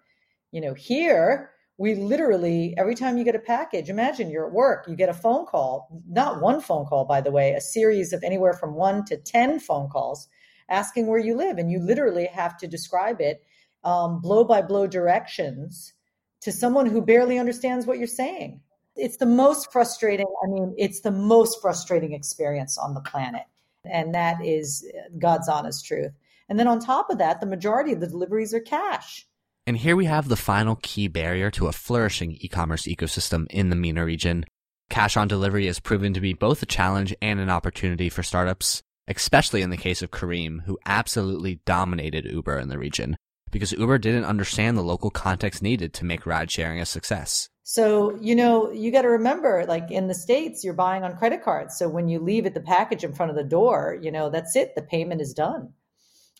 You 0.51 0.61
know, 0.61 0.73
here 0.73 1.51
we 1.77 1.95
literally 1.95 2.73
every 2.77 2.95
time 2.95 3.17
you 3.17 3.23
get 3.23 3.35
a 3.35 3.39
package 3.39 3.89
imagine 3.89 4.29
you're 4.29 4.47
at 4.47 4.53
work 4.53 4.85
you 4.87 4.95
get 4.95 5.09
a 5.09 5.13
phone 5.13 5.45
call 5.45 5.87
not 6.07 6.41
one 6.41 6.61
phone 6.61 6.85
call 6.85 7.05
by 7.05 7.21
the 7.21 7.31
way 7.31 7.53
a 7.53 7.61
series 7.61 8.13
of 8.13 8.23
anywhere 8.23 8.53
from 8.53 8.75
one 8.75 9.03
to 9.05 9.17
ten 9.17 9.59
phone 9.59 9.89
calls 9.89 10.27
asking 10.69 11.07
where 11.07 11.19
you 11.19 11.35
live 11.35 11.57
and 11.57 11.71
you 11.71 11.79
literally 11.79 12.25
have 12.27 12.57
to 12.57 12.67
describe 12.67 13.19
it 13.19 13.43
um, 13.83 14.21
blow 14.21 14.43
by 14.43 14.61
blow 14.61 14.87
directions 14.87 15.93
to 16.41 16.51
someone 16.51 16.85
who 16.85 17.01
barely 17.01 17.37
understands 17.37 17.85
what 17.85 17.97
you're 17.97 18.07
saying. 18.07 18.61
It's 18.95 19.17
the 19.17 19.25
most 19.25 19.71
frustrating 19.71 20.27
i 20.43 20.47
mean 20.47 20.75
it's 20.77 21.01
the 21.01 21.11
most 21.11 21.61
frustrating 21.61 22.13
experience 22.13 22.77
on 22.77 22.93
the 22.93 23.01
planet 23.01 23.43
and 23.85 24.13
that 24.13 24.45
is 24.45 24.85
god's 25.17 25.47
honest 25.47 25.85
truth. 25.85 26.11
And 26.49 26.59
then 26.59 26.67
on 26.67 26.79
top 26.79 27.09
of 27.09 27.17
that 27.17 27.39
the 27.39 27.47
majority 27.47 27.93
of 27.93 28.01
the 28.01 28.07
deliveries 28.07 28.53
are 28.53 28.59
cash 28.59 29.25
and 29.71 29.77
here 29.77 29.95
we 29.95 30.03
have 30.03 30.27
the 30.27 30.35
final 30.35 30.75
key 30.81 31.07
barrier 31.07 31.49
to 31.49 31.67
a 31.67 31.71
flourishing 31.71 32.35
e-commerce 32.41 32.81
ecosystem 32.83 33.47
in 33.49 33.69
the 33.69 33.75
MENA 33.77 34.03
region. 34.03 34.43
Cash 34.89 35.15
on 35.15 35.29
delivery 35.29 35.67
has 35.67 35.79
proven 35.79 36.13
to 36.13 36.19
be 36.19 36.33
both 36.33 36.61
a 36.61 36.65
challenge 36.65 37.15
and 37.21 37.39
an 37.39 37.49
opportunity 37.49 38.09
for 38.09 38.21
startups, 38.21 38.83
especially 39.07 39.61
in 39.61 39.69
the 39.69 39.77
case 39.77 40.01
of 40.01 40.11
Careem, 40.11 40.65
who 40.65 40.77
absolutely 40.85 41.61
dominated 41.65 42.25
Uber 42.25 42.59
in 42.59 42.67
the 42.67 42.77
region 42.77 43.15
because 43.49 43.71
Uber 43.71 43.97
didn't 43.97 44.25
understand 44.25 44.77
the 44.77 44.81
local 44.81 45.09
context 45.09 45.61
needed 45.61 45.93
to 45.93 46.03
make 46.03 46.25
ride 46.25 46.51
sharing 46.51 46.81
a 46.81 46.85
success. 46.85 47.47
So, 47.63 48.17
you 48.19 48.35
know, 48.35 48.73
you 48.73 48.91
got 48.91 49.03
to 49.03 49.07
remember 49.07 49.63
like 49.69 49.89
in 49.89 50.09
the 50.09 50.13
States, 50.13 50.65
you're 50.65 50.73
buying 50.73 51.05
on 51.05 51.15
credit 51.15 51.45
cards. 51.45 51.77
So 51.77 51.87
when 51.87 52.09
you 52.09 52.19
leave 52.19 52.45
it 52.45 52.53
the 52.53 52.59
package 52.59 53.05
in 53.05 53.13
front 53.13 53.29
of 53.29 53.37
the 53.37 53.45
door, 53.45 53.97
you 54.01 54.11
know, 54.11 54.29
that's 54.29 54.57
it. 54.57 54.75
The 54.75 54.81
payment 54.81 55.21
is 55.21 55.33
done. 55.33 55.71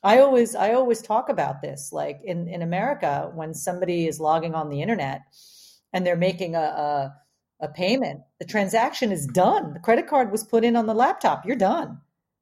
I 0.04 0.20
always 0.20 0.56
I 0.56 0.74
always 0.74 1.02
talk 1.02 1.30
about 1.30 1.62
this. 1.62 1.92
Like 1.94 2.22
in 2.24 2.48
in 2.48 2.62
America, 2.62 3.32
when 3.36 3.54
somebody 3.54 4.08
is 4.08 4.20
logging 4.20 4.56
on 4.56 4.70
the 4.70 4.82
internet 4.82 5.22
and 5.94 6.06
they're 6.06 6.16
making 6.18 6.56
a, 6.56 6.60
a 6.60 7.16
a 7.62 7.68
payment, 7.70 8.22
the 8.40 8.46
transaction 8.46 9.12
is 9.12 9.28
done. 9.28 9.74
The 9.74 9.80
credit 9.80 10.08
card 10.08 10.32
was 10.32 10.44
put 10.44 10.64
in 10.64 10.76
on 10.76 10.88
the 10.88 10.96
laptop. 10.96 11.46
You're 11.46 11.56
done. 11.58 12.00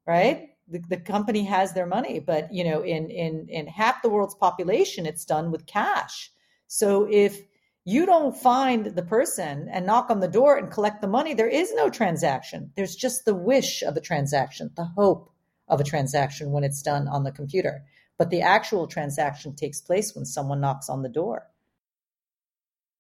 right? 0.08 0.50
The, 0.68 0.80
the 0.90 0.98
company 0.98 1.44
has 1.46 1.74
their 1.74 1.86
money, 1.88 2.20
but 2.20 2.54
you 2.54 2.64
know, 2.64 2.82
in 2.82 3.10
in 3.10 3.48
in 3.50 3.68
half 3.68 4.02
the 4.02 4.10
world's 4.10 4.36
population, 4.36 5.06
it's 5.06 5.26
done 5.26 5.52
with 5.52 5.66
cash. 5.66 6.32
So 6.68 7.08
if 7.12 7.42
you 7.86 8.06
don't 8.06 8.36
find 8.38 8.88
the 8.88 9.04
person 9.04 9.68
and 9.72 9.86
knock 9.86 10.10
on 10.10 10.20
the 10.20 10.28
door 10.28 10.58
and 10.58 10.72
collect 10.72 11.02
the 11.02 11.08
money, 11.08 11.34
there 11.34 11.50
is 11.50 11.74
no 11.76 11.90
transaction. 11.90 12.72
There's 12.76 12.96
just 12.96 13.26
the 13.26 13.36
wish 13.36 13.82
of 13.84 13.98
a 13.98 14.02
transaction, 14.02 14.72
the 14.76 14.86
hope 14.86 15.32
of 15.70 15.80
a 15.80 15.84
transaction 15.84 16.52
when 16.52 16.64
it's 16.64 16.82
done 16.82 17.08
on 17.08 17.24
the 17.24 17.32
computer. 17.32 17.84
But 18.18 18.30
the 18.30 18.42
actual 18.42 18.88
transaction 18.88 19.56
takes 19.56 19.82
place 19.82 20.14
when 20.16 20.26
someone 20.26 20.60
knocks 20.60 20.90
on 20.90 21.04
the 21.04 21.10
door. 21.10 21.48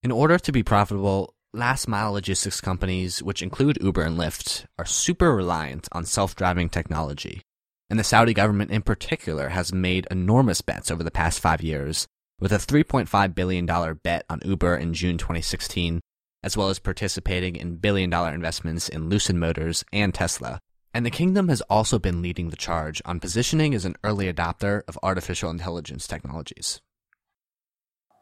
In 0.01 0.11
order 0.11 0.39
to 0.39 0.51
be 0.51 0.63
profitable, 0.63 1.33
last 1.53 1.87
mile 1.87 2.13
logistics 2.13 2.61
companies, 2.61 3.21
which 3.21 3.41
include 3.41 3.81
Uber 3.81 4.03
and 4.03 4.17
Lyft, 4.17 4.65
are 4.77 4.85
super 4.85 5.35
reliant 5.35 5.89
on 5.91 6.05
self 6.05 6.35
driving 6.35 6.69
technology. 6.69 7.41
And 7.89 7.99
the 7.99 8.03
Saudi 8.03 8.33
government 8.33 8.71
in 8.71 8.83
particular 8.83 9.49
has 9.49 9.73
made 9.73 10.07
enormous 10.11 10.61
bets 10.61 10.91
over 10.91 11.03
the 11.03 11.11
past 11.11 11.39
five 11.39 11.61
years, 11.61 12.07
with 12.39 12.53
a 12.53 12.57
$3.5 12.57 13.35
billion 13.35 13.65
bet 14.03 14.25
on 14.29 14.39
Uber 14.45 14.77
in 14.77 14.93
June 14.93 15.17
2016, 15.17 15.99
as 16.43 16.55
well 16.55 16.69
as 16.69 16.79
participating 16.79 17.55
in 17.55 17.75
billion 17.77 18.09
dollar 18.09 18.33
investments 18.33 18.87
in 18.87 19.09
Lucid 19.09 19.35
Motors 19.35 19.83
and 19.91 20.13
Tesla. 20.13 20.59
And 20.93 21.05
the 21.05 21.11
kingdom 21.11 21.49
has 21.49 21.61
also 21.69 21.99
been 21.99 22.21
leading 22.21 22.49
the 22.49 22.55
charge 22.55 23.01
on 23.05 23.19
positioning 23.19 23.75
as 23.75 23.85
an 23.85 23.95
early 24.03 24.31
adopter 24.31 24.81
of 24.87 24.97
artificial 25.03 25.49
intelligence 25.49 26.07
technologies. 26.07 26.81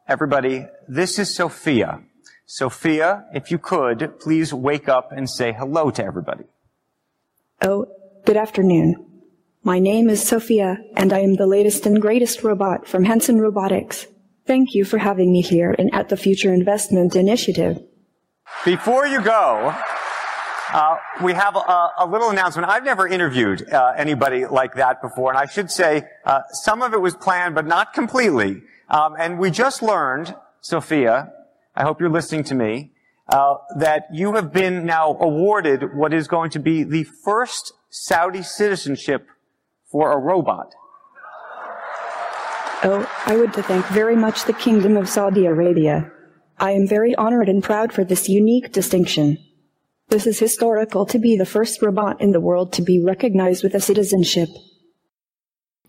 Everybody, 0.07 0.65
this 0.87 1.17
is 1.19 1.35
Sophia. 1.35 2.01
Sophia, 2.45 3.25
if 3.33 3.51
you 3.51 3.57
could, 3.57 4.19
please 4.19 4.53
wake 4.53 4.87
up 4.87 5.11
and 5.11 5.29
say 5.29 5.51
hello 5.51 5.91
to 5.91 6.03
everybody. 6.03 6.45
Oh, 7.61 7.87
good 8.25 8.37
afternoon. 8.37 9.05
My 9.63 9.79
name 9.79 10.09
is 10.09 10.25
Sophia, 10.25 10.77
and 10.95 11.11
I 11.11 11.19
am 11.19 11.35
the 11.35 11.47
latest 11.47 11.85
and 11.85 12.01
greatest 12.01 12.43
robot 12.43 12.87
from 12.87 13.03
Hanson 13.03 13.41
Robotics. 13.41 14.07
Thank 14.45 14.73
you 14.73 14.85
for 14.85 14.97
having 14.97 15.31
me 15.31 15.41
here 15.41 15.75
and 15.77 15.93
at 15.93 16.07
the 16.07 16.15
Future 16.15 16.53
Investment 16.53 17.17
Initiative. 17.17 17.83
Before 18.63 19.05
you 19.05 19.21
go, 19.21 19.75
uh, 20.77 20.99
we 21.23 21.33
have 21.33 21.55
a, 21.55 21.89
a, 21.97 22.05
little 22.07 22.29
announcement. 22.29 22.69
I've 22.69 22.83
never 22.83 23.07
interviewed 23.07 23.67
uh, 23.73 23.93
anybody 23.97 24.45
like 24.45 24.75
that 24.75 25.01
before, 25.01 25.31
and 25.31 25.39
I 25.39 25.47
should 25.47 25.71
say 25.71 26.03
uh, 26.23 26.41
some 26.51 26.83
of 26.83 26.93
it 26.93 27.01
was 27.01 27.15
planned, 27.15 27.55
but 27.55 27.65
not 27.65 27.93
completely. 27.93 28.61
Um, 28.87 29.15
and 29.17 29.39
we 29.39 29.49
just 29.49 29.81
learned, 29.81 30.35
Sophia, 30.61 31.33
I 31.75 31.81
hope 31.81 31.99
you're 31.99 32.11
listening 32.11 32.43
to 32.43 32.55
me, 32.55 32.91
uh, 33.27 33.55
that 33.79 34.03
you 34.13 34.35
have 34.35 34.53
been 34.53 34.85
now 34.85 35.17
awarded 35.19 35.95
what 35.95 36.13
is 36.13 36.27
going 36.27 36.51
to 36.51 36.59
be 36.59 36.83
the 36.83 37.05
first 37.25 37.73
Saudi 37.89 38.43
citizenship 38.43 39.25
for 39.91 40.11
a 40.11 40.17
robot. 40.19 40.75
Oh, 42.83 43.11
I 43.25 43.35
would 43.35 43.51
to 43.53 43.63
thank 43.63 43.83
very 43.87 44.15
much 44.15 44.43
the 44.43 44.53
Kingdom 44.53 44.95
of 44.95 45.09
Saudi 45.09 45.47
Arabia. 45.47 46.11
I 46.59 46.73
am 46.73 46.87
very 46.87 47.15
honored 47.15 47.49
and 47.49 47.63
proud 47.63 47.91
for 47.91 48.03
this 48.03 48.29
unique 48.29 48.71
distinction. 48.71 49.39
This 50.09 50.25
is 50.25 50.39
historical 50.39 51.05
to 51.07 51.19
be 51.19 51.35
the 51.35 51.45
first 51.45 51.81
robot 51.81 52.21
in 52.21 52.31
the 52.31 52.39
world 52.39 52.71
to 52.73 52.81
be 52.81 53.03
recognized 53.03 53.61
with 53.61 53.75
a 53.75 53.81
citizenship. 53.81 54.47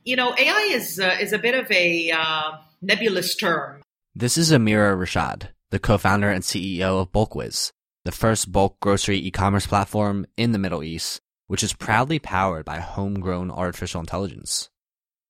You 0.02 0.16
know, 0.16 0.34
AI 0.37 0.70
is 0.72 0.98
uh, 0.98 1.16
is 1.20 1.32
a 1.32 1.38
bit 1.38 1.54
of 1.54 1.70
a 1.70 2.10
uh, 2.10 2.52
nebulous 2.82 3.37
term. 3.37 3.80
This 4.16 4.37
is 4.37 4.50
Amira 4.50 4.96
Rashad, 4.96 5.50
the 5.70 5.78
co-founder 5.78 6.28
and 6.28 6.42
CEO 6.42 7.00
of 7.00 7.12
Bulkwhiz, 7.12 7.70
the 8.04 8.10
first 8.10 8.50
bulk 8.50 8.80
grocery 8.80 9.18
e-commerce 9.18 9.68
platform 9.68 10.26
in 10.37 10.50
the 10.50 10.58
Middle 10.58 10.82
East, 10.82 11.20
which 11.46 11.62
is 11.62 11.72
proudly 11.72 12.18
powered 12.18 12.64
by 12.64 12.80
homegrown 12.80 13.52
artificial 13.52 14.00
intelligence. 14.00 14.68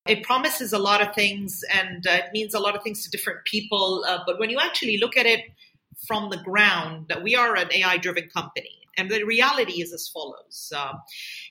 It 0.07 0.23
promises 0.23 0.73
a 0.73 0.79
lot 0.79 1.03
of 1.03 1.13
things 1.13 1.63
and 1.71 2.07
uh, 2.07 2.13
it 2.13 2.33
means 2.33 2.55
a 2.55 2.59
lot 2.59 2.75
of 2.75 2.81
things 2.81 3.03
to 3.03 3.11
different 3.11 3.45
people. 3.45 4.03
Uh, 4.07 4.21
but 4.25 4.39
when 4.39 4.49
you 4.49 4.57
actually 4.59 4.97
look 4.97 5.15
at 5.15 5.27
it 5.27 5.41
from 6.07 6.31
the 6.31 6.37
ground, 6.37 7.05
that 7.09 7.21
we 7.21 7.35
are 7.35 7.55
an 7.55 7.69
AI 7.71 7.97
driven 7.97 8.27
company. 8.29 8.78
And 8.97 9.09
the 9.09 9.23
reality 9.23 9.81
is 9.81 9.93
as 9.93 10.07
follows 10.07 10.71
uh, 10.75 10.93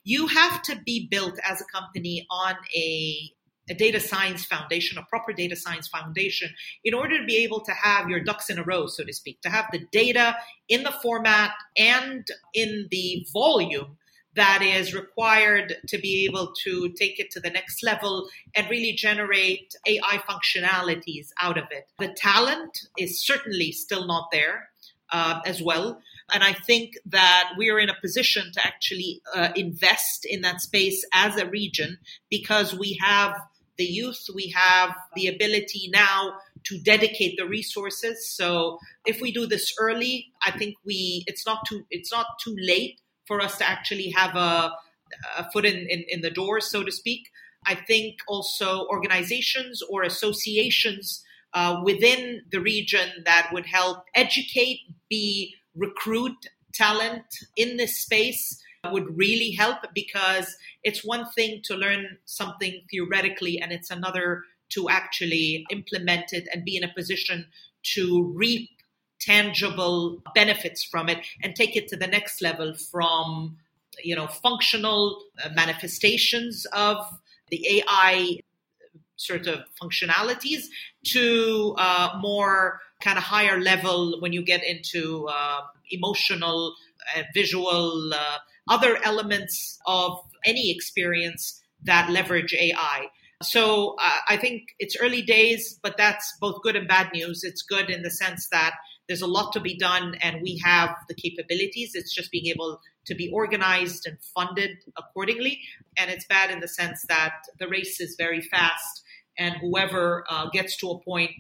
you 0.05 0.27
have 0.27 0.63
to 0.63 0.81
be 0.85 1.09
built 1.11 1.39
as 1.45 1.61
a 1.61 1.65
company 1.65 2.27
on 2.31 2.55
a 2.77 3.33
a 3.71 3.75
data 3.75 4.01
science 4.01 4.45
foundation, 4.47 4.99
a 4.99 5.03
proper 5.03 5.33
data 5.33 5.55
science 5.55 5.89
foundation, 5.89 6.49
in 6.85 6.95
order 6.95 7.19
to 7.19 7.27
be 7.27 7.37
able 7.37 7.61
to 7.61 7.73
have 7.73 8.09
your 8.09 8.21
ducks 8.21 8.49
in 8.49 8.59
a 8.59 8.63
row, 8.63 8.87
so 8.87 9.05
to 9.05 9.13
speak, 9.13 9.41
to 9.43 9.51
have 9.51 9.67
the 9.73 9.81
data 9.93 10.37
in 10.69 10.83
the 10.85 10.95
format 11.03 11.53
and 11.77 12.27
in 12.55 12.89
the 12.91 13.27
volume 13.33 13.99
that 14.35 14.63
is 14.63 14.95
required 14.95 15.75
to 15.89 15.99
be 15.99 16.25
able 16.25 16.53
to 16.65 16.91
take 16.91 17.19
it 17.19 17.31
to 17.33 17.41
the 17.41 17.51
next 17.51 17.83
level 17.83 18.29
and 18.55 18.71
really 18.71 18.93
generate 18.93 19.75
AI 19.87 20.23
functionalities 20.29 21.29
out 21.41 21.59
of 21.59 21.65
it. 21.71 21.89
The 21.99 22.15
talent 22.17 22.79
is 22.97 23.21
certainly 23.21 23.73
still 23.73 24.07
not 24.07 24.29
there 24.31 24.71
uh, 25.11 25.41
as 25.45 25.61
well. 25.61 26.01
And 26.33 26.45
I 26.45 26.53
think 26.53 26.95
that 27.07 27.53
we 27.57 27.71
are 27.71 27.79
in 27.79 27.89
a 27.89 27.97
position 28.01 28.51
to 28.53 28.67
actually 28.67 29.23
uh, 29.35 29.51
invest 29.57 30.27
in 30.27 30.43
that 30.43 30.61
space 30.61 31.05
as 31.13 31.37
a 31.37 31.49
region 31.49 31.99
because 32.31 32.75
we 32.75 32.99
have 33.01 33.35
the 33.79 33.85
youth, 33.85 34.27
we 34.35 34.49
have 34.55 34.95
the 35.15 35.29
ability 35.29 35.89
now 35.93 36.35
to 36.65 36.79
dedicate 36.81 37.37
the 37.39 37.47
resources. 37.47 38.29
So 38.29 38.79
if 39.07 39.21
we 39.21 39.33
do 39.33 39.47
this 39.47 39.73
early, 39.79 40.33
I 40.45 40.51
think 40.51 40.75
we 40.85 41.25
it's 41.27 41.47
not 41.47 41.65
too 41.67 41.85
it's 41.91 42.13
not 42.13 42.27
too 42.43 42.57
late 42.59 43.01
for 43.27 43.41
us 43.41 43.59
to 43.59 43.69
actually 43.69 44.11
have 44.11 44.35
a, 44.35 44.73
a 45.37 45.51
foot 45.53 45.65
in, 45.65 45.77
in, 45.77 46.05
in 46.09 46.21
the 46.23 46.31
door, 46.31 46.61
so 46.61 46.83
to 46.83 46.91
speak. 46.91 47.29
I 47.65 47.75
think 47.75 48.17
also 48.27 48.87
organizations 48.87 49.83
or 49.83 50.03
associations 50.03 51.23
uh, 51.55 51.81
within 51.85 52.43
the 52.51 52.61
region 52.61 53.09
that 53.25 53.51
would 53.53 53.67
help 53.67 54.05
educate, 54.15 54.81
be 55.09 55.55
recruit 55.75 56.49
talent 56.75 57.25
in 57.57 57.77
this 57.77 57.99
space 57.99 58.63
would 58.91 59.17
really 59.17 59.51
help 59.51 59.79
because 59.95 60.57
it's 60.85 61.05
one 61.05 61.29
thing 61.31 61.61
to 61.65 61.75
learn 61.75 62.19
something 62.25 62.83
theoretically 62.91 63.61
and 63.61 63.73
it's 63.73 63.91
another 63.91 64.45
to 64.71 64.89
actually 64.89 65.67
implement 65.71 66.33
it 66.33 66.47
and 66.53 66.65
be 66.65 66.77
in 66.77 66.85
a 66.85 66.93
position 66.95 67.47
to 67.83 68.33
reap 68.35 68.71
tangible 69.21 70.23
benefits 70.35 70.85
from 70.85 71.09
it 71.09 71.19
and 71.43 71.57
take 71.57 71.77
it 71.77 71.89
to 71.89 71.97
the 71.97 72.07
next 72.07 72.41
level 72.41 72.75
from 72.75 73.57
you 74.03 74.15
know 74.15 74.29
functional 74.29 75.21
uh, 75.45 75.49
manifestations 75.55 76.67
of 76.73 76.99
the 77.51 77.83
AI 77.91 78.39
sort 79.17 79.49
of 79.49 79.61
functionalities 79.81 80.67
to 81.05 81.75
uh, 81.79 82.11
more 82.21 82.81
kind 83.01 83.19
of 83.19 83.25
higher 83.25 83.61
level 83.61 84.17
when 84.21 84.33
you 84.33 84.43
get 84.43 84.65
into 84.65 85.27
uh, 85.29 85.61
emotional, 85.91 86.75
uh, 87.17 87.23
visual, 87.35 88.13
uh, 88.13 88.39
other 88.69 88.99
elements 89.05 89.79
of 89.87 90.19
any 90.45 90.71
experience 90.71 91.63
that 91.85 92.11
leverage 92.11 92.55
AI. 92.55 93.07
So 93.43 93.95
uh, 94.01 94.19
I 94.29 94.37
think 94.37 94.75
it's 94.79 94.97
early 95.01 95.23
days, 95.23 95.79
but 95.83 95.97
that's 95.97 96.37
both 96.41 96.61
good 96.63 96.75
and 96.75 96.89
bad 96.89 97.11
news. 97.13 97.45
It's 97.45 97.63
good 97.63 97.89
in 97.89 98.03
the 98.03 98.11
sense 98.11 98.49
that 98.51 98.75
there's 99.07 99.23
a 99.23 99.27
lot 99.27 99.53
to 99.53 99.61
be 99.61 99.77
done 99.77 100.17
and 100.21 100.43
we 100.43 100.61
have 100.65 100.91
the 101.09 101.15
capabilities. 101.15 101.93
It's 101.95 102.15
just 102.15 102.31
being 102.33 102.47
able 102.47 102.81
to 103.07 103.15
be 103.15 103.31
organized 103.33 104.07
and 104.07 104.19
funded 104.35 104.71
accordingly. 104.99 105.61
And 105.97 106.11
it's 106.11 106.27
bad 106.27 106.51
in 106.51 106.61
the 106.61 106.69
sense 106.69 107.05
that 107.09 107.35
the 107.59 107.69
race 107.69 108.01
is 108.01 108.17
very 108.19 108.43
fast 108.43 109.03
and 109.39 109.55
whoever 109.57 110.25
uh, 110.29 110.51
gets 110.51 110.77
to 110.79 110.91
a 110.91 111.01
point 111.01 111.31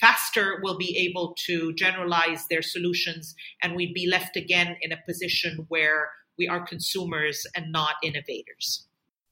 faster 0.00 0.60
will 0.62 0.76
be 0.76 0.96
able 1.08 1.34
to 1.46 1.72
generalize 1.74 2.46
their 2.48 2.62
solutions 2.62 3.34
and 3.62 3.74
we'd 3.74 3.94
be 3.94 4.08
left 4.08 4.36
again 4.36 4.76
in 4.82 4.92
a 4.92 4.98
position 5.06 5.66
where 5.68 6.10
we 6.38 6.48
are 6.48 6.66
consumers 6.66 7.46
and 7.54 7.70
not 7.70 7.94
innovators. 8.02 8.86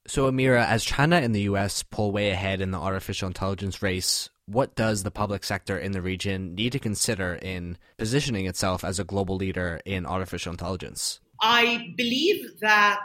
So, 0.06 0.30
Amira, 0.30 0.66
as 0.66 0.84
China 0.84 1.16
and 1.16 1.34
the 1.34 1.42
US 1.42 1.82
pull 1.84 2.10
way 2.10 2.30
ahead 2.30 2.60
in 2.60 2.72
the 2.72 2.78
artificial 2.78 3.28
intelligence 3.28 3.82
race, 3.82 4.30
what 4.46 4.74
does 4.74 5.04
the 5.04 5.12
public 5.12 5.44
sector 5.44 5.78
in 5.78 5.92
the 5.92 6.02
region 6.02 6.54
need 6.54 6.72
to 6.72 6.80
consider 6.80 7.34
in 7.34 7.78
positioning 7.98 8.46
itself 8.46 8.84
as 8.84 8.98
a 8.98 9.04
global 9.04 9.36
leader 9.36 9.80
in 9.84 10.04
artificial 10.04 10.50
intelligence? 10.50 11.20
I 11.40 11.92
believe 11.96 12.60
that 12.60 13.04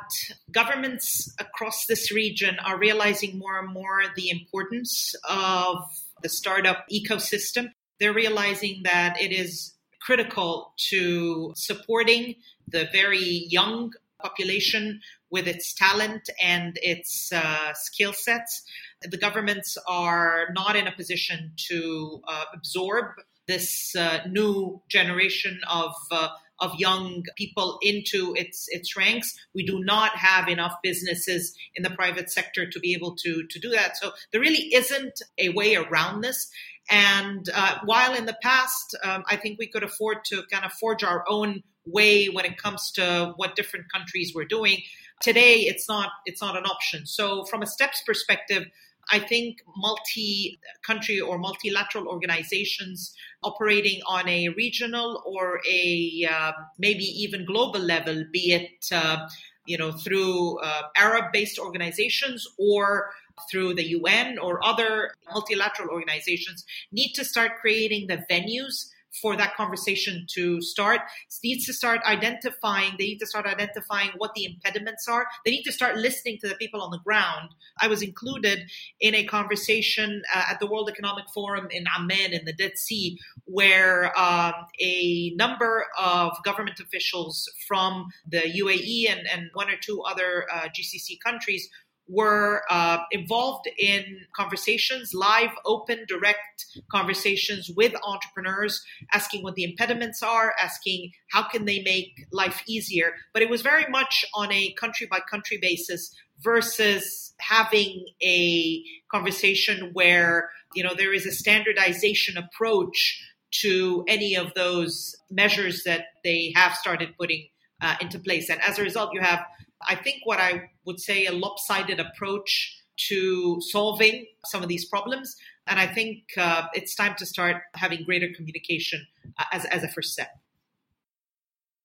governments 0.51 1.33
across 1.39 1.85
this 1.87 2.11
region 2.11 2.57
are 2.63 2.77
realizing 2.77 3.37
more 3.37 3.59
and 3.59 3.73
more 3.73 4.01
the 4.15 4.29
importance 4.29 5.15
of 5.27 5.83
the 6.21 6.29
startup 6.29 6.85
ecosystem. 6.91 7.71
They're 7.99 8.13
realizing 8.13 8.81
that 8.83 9.19
it 9.21 9.31
is 9.31 9.73
critical 10.01 10.73
to 10.89 11.53
supporting 11.55 12.35
the 12.67 12.87
very 12.91 13.45
young 13.49 13.91
population 14.21 15.01
with 15.29 15.47
its 15.47 15.73
talent 15.73 16.29
and 16.41 16.79
its 16.81 17.31
uh, 17.31 17.73
skill 17.73 18.13
sets. 18.13 18.63
The 19.01 19.17
governments 19.17 19.77
are 19.87 20.47
not 20.53 20.75
in 20.75 20.87
a 20.87 20.91
position 20.91 21.51
to 21.69 22.21
uh, 22.27 22.45
absorb 22.53 23.05
this 23.47 23.95
uh, 23.95 24.19
new 24.29 24.81
generation 24.89 25.59
of 25.69 25.93
uh, 26.11 26.29
of 26.59 26.73
young 26.77 27.23
people 27.35 27.77
into 27.81 28.33
its 28.35 28.67
its 28.69 28.95
ranks. 28.95 29.37
We 29.53 29.65
do 29.65 29.83
not 29.83 30.17
have 30.17 30.47
enough 30.47 30.75
businesses 30.83 31.55
in 31.75 31.83
the 31.83 31.89
private 31.89 32.31
sector 32.31 32.69
to 32.69 32.79
be 32.79 32.93
able 32.93 33.15
to 33.17 33.43
to 33.47 33.59
do 33.59 33.69
that. 33.69 33.97
So 33.97 34.11
there 34.31 34.41
really 34.41 34.73
isn't 34.73 35.21
a 35.37 35.49
way 35.49 35.75
around 35.75 36.21
this. 36.21 36.49
And 36.89 37.49
uh, 37.53 37.79
while 37.83 38.13
in 38.13 38.25
the 38.25 38.37
past, 38.41 38.95
um, 39.03 39.23
I 39.29 39.35
think 39.35 39.59
we 39.59 39.67
could 39.67 39.83
afford 39.83 40.23
to 40.25 40.43
kind 40.51 40.63
of 40.63 40.71
forge 40.73 41.03
our 41.03 41.25
own 41.27 41.63
way 41.85 42.27
when 42.27 42.45
it 42.45 42.57
comes 42.57 42.91
to 42.93 43.33
what 43.35 43.55
different 43.55 43.91
countries 43.91 44.33
were 44.33 44.45
doing. 44.45 44.81
Today, 45.21 45.61
it's 45.61 45.87
not 45.89 46.09
it's 46.25 46.41
not 46.41 46.55
an 46.55 46.65
option. 46.65 47.05
So, 47.05 47.43
from 47.45 47.61
a 47.61 47.67
steps 47.67 48.03
perspective, 48.05 48.67
I 49.11 49.19
think 49.19 49.59
multi 49.75 50.59
country 50.85 51.19
or 51.19 51.37
multilateral 51.37 52.07
organizations 52.07 53.13
operating 53.43 54.01
on 54.07 54.27
a 54.27 54.49
regional 54.49 55.23
or 55.25 55.61
a 55.69 56.27
uh, 56.29 56.51
maybe 56.77 57.03
even 57.03 57.45
global 57.45 57.79
level, 57.79 58.25
be 58.31 58.51
it 58.51 58.87
uh, 58.91 59.27
you 59.65 59.77
know 59.77 59.91
through 59.91 60.59
uh, 60.59 60.83
Arab 60.95 61.31
based 61.31 61.59
organizations 61.59 62.47
or 62.57 63.09
through 63.51 63.75
the 63.75 63.89
UN 63.89 64.39
or 64.39 64.65
other 64.65 65.11
multilateral 65.31 65.89
organizations, 65.89 66.65
need 66.91 67.13
to 67.13 67.23
start 67.23 67.51
creating 67.61 68.07
the 68.07 68.25
venues 68.29 68.89
for 69.21 69.35
that 69.35 69.55
conversation 69.55 70.25
to 70.35 70.61
start. 70.61 71.01
Needs 71.43 71.65
to 71.65 71.73
start 71.73 72.01
identifying, 72.05 72.93
they 72.97 73.05
need 73.05 73.19
to 73.19 73.25
start 73.25 73.45
identifying 73.45 74.11
what 74.17 74.33
the 74.33 74.45
impediments 74.45 75.07
are. 75.07 75.27
They 75.45 75.51
need 75.51 75.63
to 75.63 75.71
start 75.71 75.97
listening 75.97 76.39
to 76.41 76.49
the 76.49 76.55
people 76.55 76.81
on 76.81 76.91
the 76.91 76.99
ground. 76.99 77.49
I 77.79 77.87
was 77.87 78.01
included 78.01 78.59
in 78.99 79.15
a 79.15 79.23
conversation 79.23 80.23
uh, 80.33 80.43
at 80.49 80.59
the 80.59 80.67
World 80.67 80.89
Economic 80.89 81.25
Forum 81.33 81.67
in 81.71 81.85
Amman 81.95 82.33
in 82.33 82.45
the 82.45 82.53
Dead 82.53 82.77
Sea, 82.77 83.17
where 83.45 84.17
um, 84.19 84.53
a 84.81 85.31
number 85.35 85.85
of 85.97 86.31
government 86.43 86.79
officials 86.79 87.49
from 87.67 88.07
the 88.27 88.41
UAE 88.41 89.09
and, 89.09 89.27
and 89.27 89.49
one 89.53 89.69
or 89.69 89.77
two 89.81 90.01
other 90.01 90.45
uh, 90.53 90.67
GCC 90.67 91.17
countries 91.23 91.69
were 92.09 92.63
uh, 92.69 92.99
involved 93.11 93.67
in 93.77 94.19
conversations, 94.35 95.13
live, 95.13 95.51
open, 95.65 96.05
direct 96.07 96.65
conversations 96.91 97.69
with 97.75 97.93
entrepreneurs, 98.03 98.83
asking 99.13 99.43
what 99.43 99.55
the 99.55 99.63
impediments 99.63 100.23
are, 100.23 100.53
asking 100.61 101.11
how 101.31 101.43
can 101.43 101.65
they 101.65 101.81
make 101.81 102.11
life 102.31 102.63
easier. 102.67 103.13
But 103.33 103.41
it 103.41 103.49
was 103.49 103.61
very 103.61 103.87
much 103.89 104.25
on 104.33 104.51
a 104.51 104.73
country 104.73 105.07
by 105.09 105.19
country 105.29 105.57
basis 105.61 106.13
versus 106.39 107.33
having 107.39 108.05
a 108.23 108.83
conversation 109.11 109.91
where 109.93 110.49
you 110.75 110.83
know 110.83 110.93
there 110.95 111.13
is 111.13 111.25
a 111.25 111.31
standardization 111.31 112.37
approach 112.37 113.23
to 113.51 114.03
any 114.07 114.35
of 114.35 114.53
those 114.53 115.15
measures 115.31 115.83
that 115.85 116.05
they 116.23 116.51
have 116.55 116.73
started 116.73 117.09
putting 117.17 117.47
uh, 117.81 117.95
into 118.01 118.19
place. 118.19 118.49
And 118.49 118.59
as 118.61 118.77
a 118.77 118.83
result, 118.83 119.13
you 119.13 119.21
have 119.21 119.43
I 119.81 119.95
think 119.95 120.21
what 120.23 120.39
I 120.39 120.69
would 120.85 120.99
say 120.99 121.25
a 121.25 121.31
lopsided 121.31 121.99
approach 121.99 122.77
to 122.97 123.61
solving 123.61 124.25
some 124.45 124.63
of 124.63 124.69
these 124.69 124.85
problems. 124.85 125.35
And 125.67 125.79
I 125.79 125.87
think 125.87 126.23
uh, 126.37 126.63
it's 126.73 126.95
time 126.95 127.15
to 127.17 127.25
start 127.25 127.57
having 127.75 128.03
greater 128.03 128.29
communication 128.35 129.05
uh, 129.37 129.43
as, 129.51 129.65
as 129.65 129.83
a 129.83 129.87
first 129.87 130.13
step. 130.13 130.29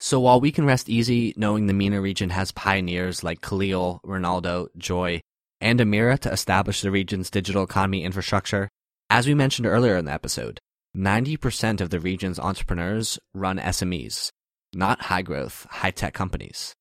So 0.00 0.18
while 0.18 0.40
we 0.40 0.50
can 0.50 0.64
rest 0.64 0.88
easy 0.88 1.32
knowing 1.37 1.66
the 1.66 1.75
MENA 1.75 2.00
region 2.00 2.30
has 2.30 2.50
pioneers 2.50 3.22
like 3.22 3.40
Khalil, 3.40 4.00
Ronaldo, 4.04 4.68
Joy, 4.76 5.20
and 5.61 5.78
Amira 5.78 6.18
to 6.20 6.32
establish 6.32 6.80
the 6.80 6.90
region's 6.90 7.30
digital 7.30 7.62
economy 7.62 8.02
infrastructure, 8.02 8.68
as 9.08 9.28
we 9.28 9.34
mentioned 9.34 9.66
earlier 9.66 9.96
in 9.96 10.06
the 10.06 10.12
episode, 10.12 10.58
90% 10.97 11.80
of 11.80 11.90
the 11.90 12.00
region's 12.00 12.40
entrepreneurs 12.40 13.19
run 13.32 13.58
SMEs, 13.58 14.30
not 14.75 15.02
high 15.02 15.23
growth, 15.23 15.67
high 15.71 15.93
tech 15.93 16.14
companies. 16.14 16.75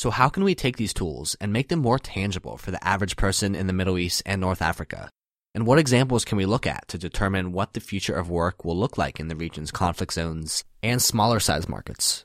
So, 0.00 0.08
how 0.08 0.30
can 0.30 0.44
we 0.44 0.54
take 0.54 0.78
these 0.78 0.94
tools 0.94 1.36
and 1.42 1.52
make 1.52 1.68
them 1.68 1.80
more 1.80 1.98
tangible 1.98 2.56
for 2.56 2.70
the 2.70 2.82
average 2.82 3.16
person 3.16 3.54
in 3.54 3.66
the 3.66 3.74
Middle 3.74 3.98
East 3.98 4.22
and 4.24 4.40
North 4.40 4.62
Africa? 4.62 5.10
And 5.54 5.66
what 5.66 5.78
examples 5.78 6.24
can 6.24 6.38
we 6.38 6.46
look 6.46 6.66
at 6.66 6.88
to 6.88 6.96
determine 6.96 7.52
what 7.52 7.74
the 7.74 7.80
future 7.80 8.14
of 8.14 8.30
work 8.30 8.64
will 8.64 8.78
look 8.78 8.96
like 8.96 9.20
in 9.20 9.28
the 9.28 9.36
region's 9.36 9.70
conflict 9.70 10.14
zones 10.14 10.64
and 10.82 11.02
smaller 11.02 11.38
size 11.38 11.68
markets? 11.68 12.24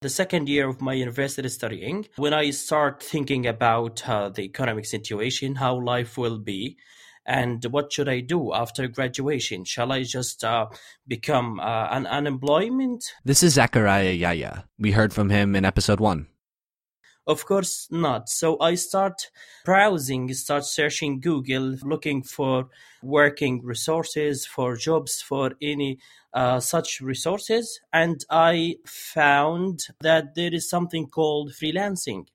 The 0.00 0.10
second 0.10 0.48
year 0.48 0.68
of 0.68 0.80
my 0.80 0.94
university 0.94 1.48
studying, 1.48 2.08
when 2.16 2.34
I 2.34 2.50
start 2.50 3.00
thinking 3.00 3.46
about 3.46 4.02
uh, 4.08 4.30
the 4.30 4.42
economic 4.42 4.86
situation, 4.86 5.54
how 5.54 5.80
life 5.80 6.18
will 6.18 6.40
be, 6.40 6.76
and 7.24 7.64
what 7.66 7.92
should 7.92 8.08
I 8.08 8.18
do 8.18 8.52
after 8.52 8.88
graduation? 8.88 9.64
Shall 9.64 9.92
I 9.92 10.02
just 10.02 10.42
uh, 10.42 10.66
become 11.06 11.60
uh, 11.60 11.86
an 11.92 12.08
unemployment? 12.08 13.04
This 13.24 13.44
is 13.44 13.52
Zachariah 13.52 14.10
Yaya. 14.10 14.64
We 14.76 14.90
heard 14.90 15.14
from 15.14 15.30
him 15.30 15.54
in 15.54 15.64
episode 15.64 16.00
one. 16.00 16.26
Of 17.26 17.46
course 17.46 17.88
not. 17.90 18.28
So 18.28 18.58
I 18.60 18.74
start 18.74 19.30
browsing, 19.64 20.32
start 20.34 20.64
searching 20.64 21.20
Google, 21.20 21.76
looking 21.82 22.22
for 22.22 22.68
working 23.02 23.60
resources, 23.64 24.44
for 24.46 24.76
jobs, 24.76 25.22
for 25.22 25.52
any 25.62 25.98
uh, 26.32 26.58
such 26.60 27.00
resources. 27.00 27.80
And 27.92 28.24
I 28.30 28.76
found 28.86 29.86
that 30.00 30.34
there 30.34 30.52
is 30.52 30.68
something 30.68 31.06
called 31.08 31.52
freelancing. 31.52 32.26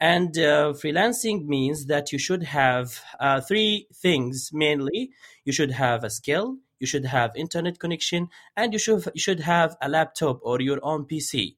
And 0.00 0.36
uh, 0.38 0.72
freelancing 0.74 1.46
means 1.46 1.86
that 1.86 2.12
you 2.12 2.18
should 2.18 2.42
have 2.44 3.00
uh, 3.20 3.40
three 3.40 3.86
things 3.94 4.50
mainly. 4.52 5.10
You 5.44 5.52
should 5.52 5.70
have 5.72 6.04
a 6.04 6.10
skill, 6.10 6.58
you 6.80 6.86
should 6.86 7.04
have 7.06 7.32
internet 7.36 7.78
connection, 7.78 8.28
and 8.56 8.72
you 8.72 8.78
should, 8.80 9.04
you 9.14 9.20
should 9.20 9.40
have 9.40 9.76
a 9.80 9.88
laptop 9.88 10.40
or 10.42 10.60
your 10.60 10.80
own 10.82 11.04
PC. 11.04 11.56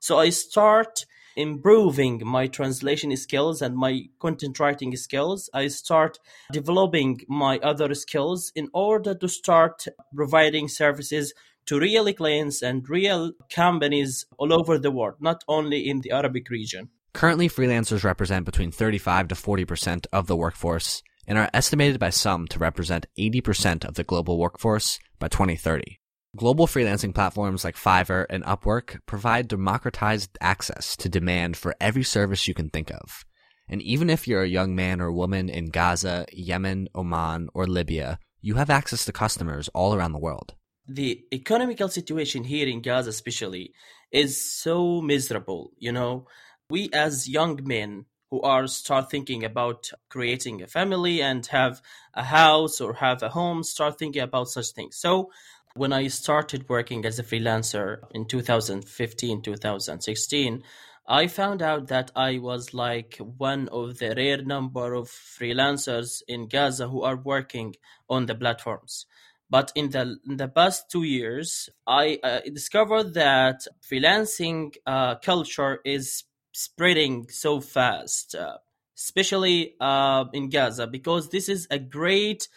So 0.00 0.18
I 0.18 0.30
start 0.30 1.06
improving 1.36 2.22
my 2.24 2.46
translation 2.46 3.16
skills 3.16 3.62
and 3.62 3.76
my 3.76 4.08
content 4.18 4.58
writing 4.60 4.96
skills, 4.96 5.50
I 5.52 5.68
start 5.68 6.18
developing 6.52 7.20
my 7.28 7.58
other 7.58 7.94
skills 7.94 8.52
in 8.54 8.68
order 8.72 9.14
to 9.14 9.28
start 9.28 9.86
providing 10.14 10.68
services 10.68 11.32
to 11.66 11.78
real 11.78 12.12
clients 12.12 12.62
and 12.62 12.88
real 12.88 13.32
companies 13.50 14.26
all 14.38 14.52
over 14.52 14.78
the 14.78 14.90
world, 14.90 15.16
not 15.20 15.42
only 15.48 15.88
in 15.88 16.00
the 16.00 16.10
Arabic 16.10 16.50
region. 16.50 16.90
Currently, 17.14 17.48
freelancers 17.48 18.04
represent 18.04 18.44
between 18.44 18.72
35 18.72 19.28
to 19.28 19.34
40% 19.34 20.06
of 20.12 20.26
the 20.26 20.36
workforce 20.36 21.02
and 21.26 21.38
are 21.38 21.48
estimated 21.54 21.98
by 21.98 22.10
some 22.10 22.46
to 22.48 22.58
represent 22.58 23.06
80% 23.18 23.84
of 23.84 23.94
the 23.94 24.04
global 24.04 24.38
workforce 24.38 24.98
by 25.18 25.28
2030. 25.28 26.00
Global 26.36 26.66
freelancing 26.66 27.14
platforms 27.14 27.62
like 27.62 27.76
Fiverr 27.76 28.26
and 28.28 28.42
Upwork 28.42 28.98
provide 29.06 29.46
democratized 29.46 30.36
access 30.40 30.96
to 30.96 31.08
demand 31.08 31.56
for 31.56 31.76
every 31.80 32.02
service 32.02 32.48
you 32.48 32.54
can 32.54 32.70
think 32.70 32.90
of. 32.90 33.24
And 33.68 33.80
even 33.80 34.10
if 34.10 34.26
you're 34.26 34.42
a 34.42 34.48
young 34.48 34.74
man 34.74 35.00
or 35.00 35.12
woman 35.12 35.48
in 35.48 35.66
Gaza, 35.66 36.26
Yemen, 36.32 36.88
Oman, 36.92 37.50
or 37.54 37.68
Libya, 37.68 38.18
you 38.40 38.56
have 38.56 38.68
access 38.68 39.04
to 39.04 39.12
customers 39.12 39.68
all 39.74 39.94
around 39.94 40.10
the 40.10 40.18
world. 40.18 40.54
The 40.88 41.24
economical 41.32 41.88
situation 41.88 42.42
here 42.42 42.66
in 42.66 42.82
Gaza, 42.82 43.10
especially, 43.10 43.72
is 44.10 44.44
so 44.44 45.00
miserable. 45.00 45.70
You 45.78 45.92
know, 45.92 46.26
we 46.68 46.90
as 46.92 47.28
young 47.28 47.60
men 47.62 48.06
who 48.34 48.40
are 48.42 48.66
start 48.66 49.08
thinking 49.08 49.44
about 49.44 49.92
creating 50.08 50.60
a 50.60 50.66
family 50.66 51.22
and 51.22 51.46
have 51.46 51.80
a 52.14 52.24
house 52.24 52.80
or 52.80 52.94
have 52.94 53.22
a 53.22 53.28
home 53.28 53.62
start 53.62 53.96
thinking 53.96 54.22
about 54.22 54.48
such 54.48 54.70
things 54.70 54.96
so 54.96 55.30
when 55.76 55.92
I 55.92 56.06
started 56.06 56.68
working 56.68 57.04
as 57.04 57.18
a 57.18 57.24
freelancer 57.24 57.98
in 58.12 58.26
2015, 58.26 59.42
2016, 59.42 60.62
I 61.06 61.26
found 61.26 61.62
out 61.62 61.88
that 61.88 62.12
I 62.14 62.38
was 62.38 62.72
like 62.72 63.16
one 63.16 63.68
of 63.68 63.98
the 63.98 64.14
rare 64.16 64.42
number 64.42 64.94
of 64.94 65.08
freelancers 65.08 66.22
in 66.28 66.46
Gaza 66.46 66.88
who 66.88 67.02
are 67.02 67.16
working 67.16 67.74
on 68.08 68.26
the 68.26 68.34
platforms. 68.34 69.06
But 69.50 69.72
in 69.74 69.90
the 69.90 70.16
in 70.26 70.36
the 70.38 70.48
past 70.48 70.90
two 70.90 71.02
years, 71.02 71.68
I 71.86 72.18
uh, 72.22 72.40
discovered 72.40 73.14
that 73.14 73.66
freelancing 73.82 74.74
uh, 74.86 75.16
culture 75.16 75.80
is 75.84 76.24
spreading 76.52 77.28
so 77.28 77.60
fast, 77.60 78.34
uh, 78.34 78.58
especially 78.96 79.74
uh, 79.80 80.24
in 80.32 80.48
Gaza, 80.48 80.86
because 80.86 81.28
this 81.28 81.48
is 81.48 81.66
a 81.70 81.78
great 81.78 82.48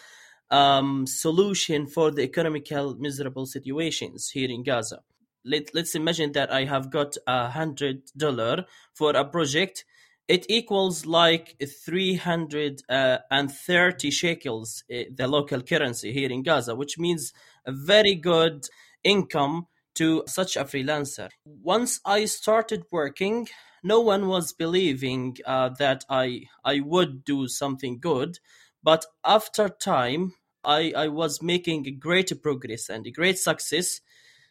um, 0.49 1.05
solution 1.07 1.87
for 1.87 2.11
the 2.11 2.23
economical 2.23 2.95
miserable 2.95 3.45
situations 3.45 4.29
here 4.29 4.49
in 4.49 4.63
Gaza. 4.63 5.01
Let, 5.45 5.73
let's 5.73 5.95
imagine 5.95 6.33
that 6.33 6.51
I 6.51 6.65
have 6.65 6.89
got 6.91 7.15
a 7.25 7.49
hundred 7.49 8.03
dollar 8.15 8.65
for 8.93 9.11
a 9.15 9.25
project. 9.25 9.85
It 10.27 10.45
equals 10.49 11.05
like 11.05 11.55
330 11.61 12.83
uh, 12.89 14.11
shekels, 14.11 14.83
uh, 14.91 15.03
the 15.15 15.27
local 15.27 15.61
currency 15.61 16.11
here 16.11 16.29
in 16.29 16.43
Gaza, 16.43 16.75
which 16.75 16.97
means 16.97 17.31
a 17.65 17.71
very 17.71 18.15
good 18.15 18.67
income 19.03 19.67
to 19.95 20.23
such 20.27 20.57
a 20.57 20.65
freelancer. 20.65 21.29
Once 21.45 22.01
I 22.05 22.25
started 22.25 22.83
working, 22.91 23.47
no 23.83 24.01
one 24.01 24.27
was 24.27 24.51
believing 24.53 25.37
uh, 25.45 25.69
that 25.79 26.03
I 26.09 26.43
I 26.63 26.81
would 26.81 27.23
do 27.23 27.47
something 27.47 27.99
good 27.99 28.39
but 28.83 29.05
after 29.25 29.69
time, 29.69 30.33
I, 30.63 30.93
I 30.95 31.07
was 31.07 31.41
making 31.41 31.99
great 31.99 32.31
progress 32.41 32.89
and 32.89 33.05
great 33.13 33.39
success. 33.39 34.01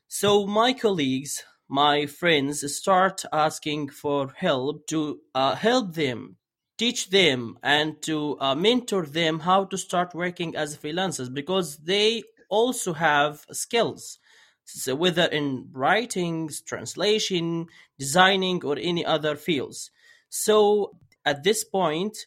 So 0.09 0.47
my 0.47 0.73
colleagues, 0.73 1.45
my 1.69 2.07
friends 2.07 2.77
start 2.77 3.25
asking 3.33 3.91
for 3.91 4.33
help 4.37 4.87
to 4.89 5.21
uh, 5.35 5.55
help 5.57 5.95
them 5.95 6.37
teach 6.79 7.11
them 7.11 7.59
and 7.63 8.01
to 8.03 8.39
uh, 8.41 8.55
mentor 8.55 9.07
them 9.07 9.41
how 9.41 9.65
to 9.65 9.79
start 9.79 10.15
working 10.15 10.55
as 10.55 10.77
freelancers 10.77 11.33
because 11.33 11.79
they 11.79 12.23
also 12.49 12.93
have 12.93 13.45
skills 13.51 14.19
so 14.65 14.95
whether 14.95 15.25
in 15.27 15.69
writing 15.73 16.51
translation 16.67 17.67
designing 17.99 18.63
or 18.65 18.77
any 18.79 19.05
other 19.05 19.37
fields 19.37 19.91
so 20.29 20.97
at 21.25 21.43
this 21.43 21.65
point 21.65 22.27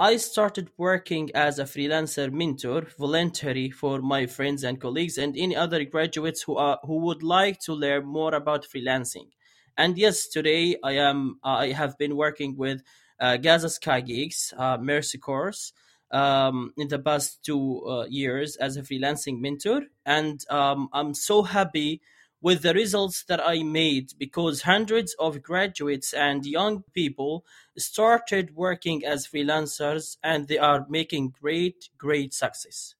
I 0.00 0.16
started 0.16 0.70
working 0.78 1.30
as 1.34 1.58
a 1.58 1.64
freelancer 1.64 2.32
mentor, 2.32 2.86
voluntary 2.98 3.68
for 3.68 4.00
my 4.00 4.24
friends 4.24 4.64
and 4.64 4.80
colleagues 4.80 5.18
and 5.18 5.36
any 5.36 5.54
other 5.54 5.84
graduates 5.84 6.40
who 6.40 6.56
are 6.56 6.78
who 6.84 7.00
would 7.00 7.22
like 7.22 7.60
to 7.66 7.74
learn 7.74 8.06
more 8.06 8.34
about 8.34 8.64
freelancing. 8.66 9.28
And 9.76 9.98
yes, 9.98 10.26
today 10.26 10.76
I 10.82 10.92
am 10.92 11.38
I 11.44 11.72
have 11.72 11.98
been 11.98 12.16
working 12.16 12.56
with 12.56 12.82
uh, 13.20 13.36
Gaza 13.36 13.68
Sky 13.68 14.00
Geeks, 14.00 14.54
uh, 14.56 14.78
Mercy 14.78 15.18
Corps, 15.18 15.74
um, 16.10 16.72
in 16.78 16.88
the 16.88 16.98
past 16.98 17.44
two 17.44 17.84
uh, 17.86 18.06
years 18.06 18.56
as 18.56 18.78
a 18.78 18.82
freelancing 18.82 19.38
mentor, 19.38 19.82
and 20.06 20.40
um, 20.48 20.88
I'm 20.94 21.12
so 21.12 21.42
happy 21.42 22.00
with 22.42 22.62
the 22.62 22.74
results 22.74 23.24
that 23.24 23.40
I 23.46 23.62
made 23.62 24.12
because 24.18 24.62
hundreds 24.62 25.14
of 25.18 25.42
graduates 25.42 26.12
and 26.12 26.44
young 26.46 26.84
people 26.94 27.44
started 27.76 28.54
working 28.54 29.04
as 29.04 29.26
freelancers 29.26 30.16
and 30.22 30.48
they 30.48 30.58
are 30.58 30.86
making 30.88 31.34
great, 31.40 31.90
great 31.98 32.32
success. 32.32 32.94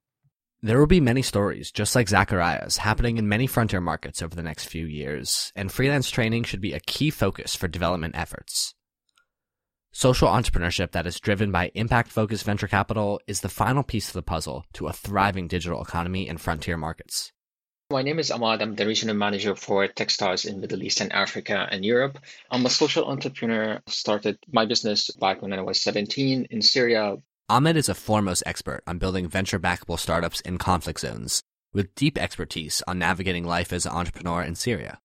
There 0.62 0.78
will 0.78 0.86
be 0.86 1.00
many 1.00 1.22
stories, 1.22 1.72
just 1.72 1.94
like 1.94 2.10
Zachariah's, 2.10 2.76
happening 2.76 3.16
in 3.16 3.26
many 3.26 3.46
frontier 3.46 3.80
markets 3.80 4.20
over 4.20 4.34
the 4.34 4.42
next 4.42 4.66
few 4.66 4.84
years, 4.84 5.54
and 5.56 5.72
freelance 5.72 6.10
training 6.10 6.44
should 6.44 6.60
be 6.60 6.74
a 6.74 6.80
key 6.80 7.08
focus 7.08 7.56
for 7.56 7.66
development 7.66 8.14
efforts. 8.14 8.74
Social 9.90 10.28
entrepreneurship 10.28 10.92
that 10.92 11.06
is 11.06 11.18
driven 11.18 11.50
by 11.50 11.72
impact 11.74 12.12
focused 12.12 12.44
venture 12.44 12.68
capital 12.68 13.20
is 13.26 13.40
the 13.40 13.48
final 13.48 13.82
piece 13.82 14.08
of 14.08 14.12
the 14.12 14.22
puzzle 14.22 14.66
to 14.74 14.86
a 14.86 14.92
thriving 14.92 15.48
digital 15.48 15.82
economy 15.82 16.28
in 16.28 16.36
frontier 16.36 16.76
markets. 16.76 17.32
My 17.92 18.02
name 18.02 18.20
is 18.20 18.30
Ahmad. 18.30 18.62
I'm 18.62 18.76
the 18.76 18.86
regional 18.86 19.16
manager 19.16 19.56
for 19.56 19.88
Techstars 19.88 20.46
in 20.46 20.60
Middle 20.60 20.80
East 20.84 21.00
and 21.00 21.12
Africa 21.12 21.66
and 21.72 21.84
Europe. 21.84 22.20
I'm 22.48 22.64
a 22.64 22.70
social 22.70 23.06
entrepreneur. 23.06 23.82
I 23.84 23.90
started 23.90 24.38
my 24.48 24.64
business 24.64 25.10
back 25.18 25.42
when 25.42 25.52
I 25.52 25.60
was 25.62 25.82
17 25.82 26.46
in 26.48 26.62
Syria. 26.62 27.16
Ahmed 27.48 27.76
is 27.76 27.88
a 27.88 27.96
foremost 27.96 28.44
expert 28.46 28.84
on 28.86 28.98
building 28.98 29.26
venture 29.26 29.58
backable 29.58 29.98
startups 29.98 30.40
in 30.42 30.56
conflict 30.56 31.00
zones, 31.00 31.42
with 31.72 31.92
deep 31.96 32.16
expertise 32.16 32.80
on 32.86 33.00
navigating 33.00 33.44
life 33.44 33.72
as 33.72 33.86
an 33.86 33.92
entrepreneur 33.92 34.40
in 34.40 34.54
Syria. 34.54 35.00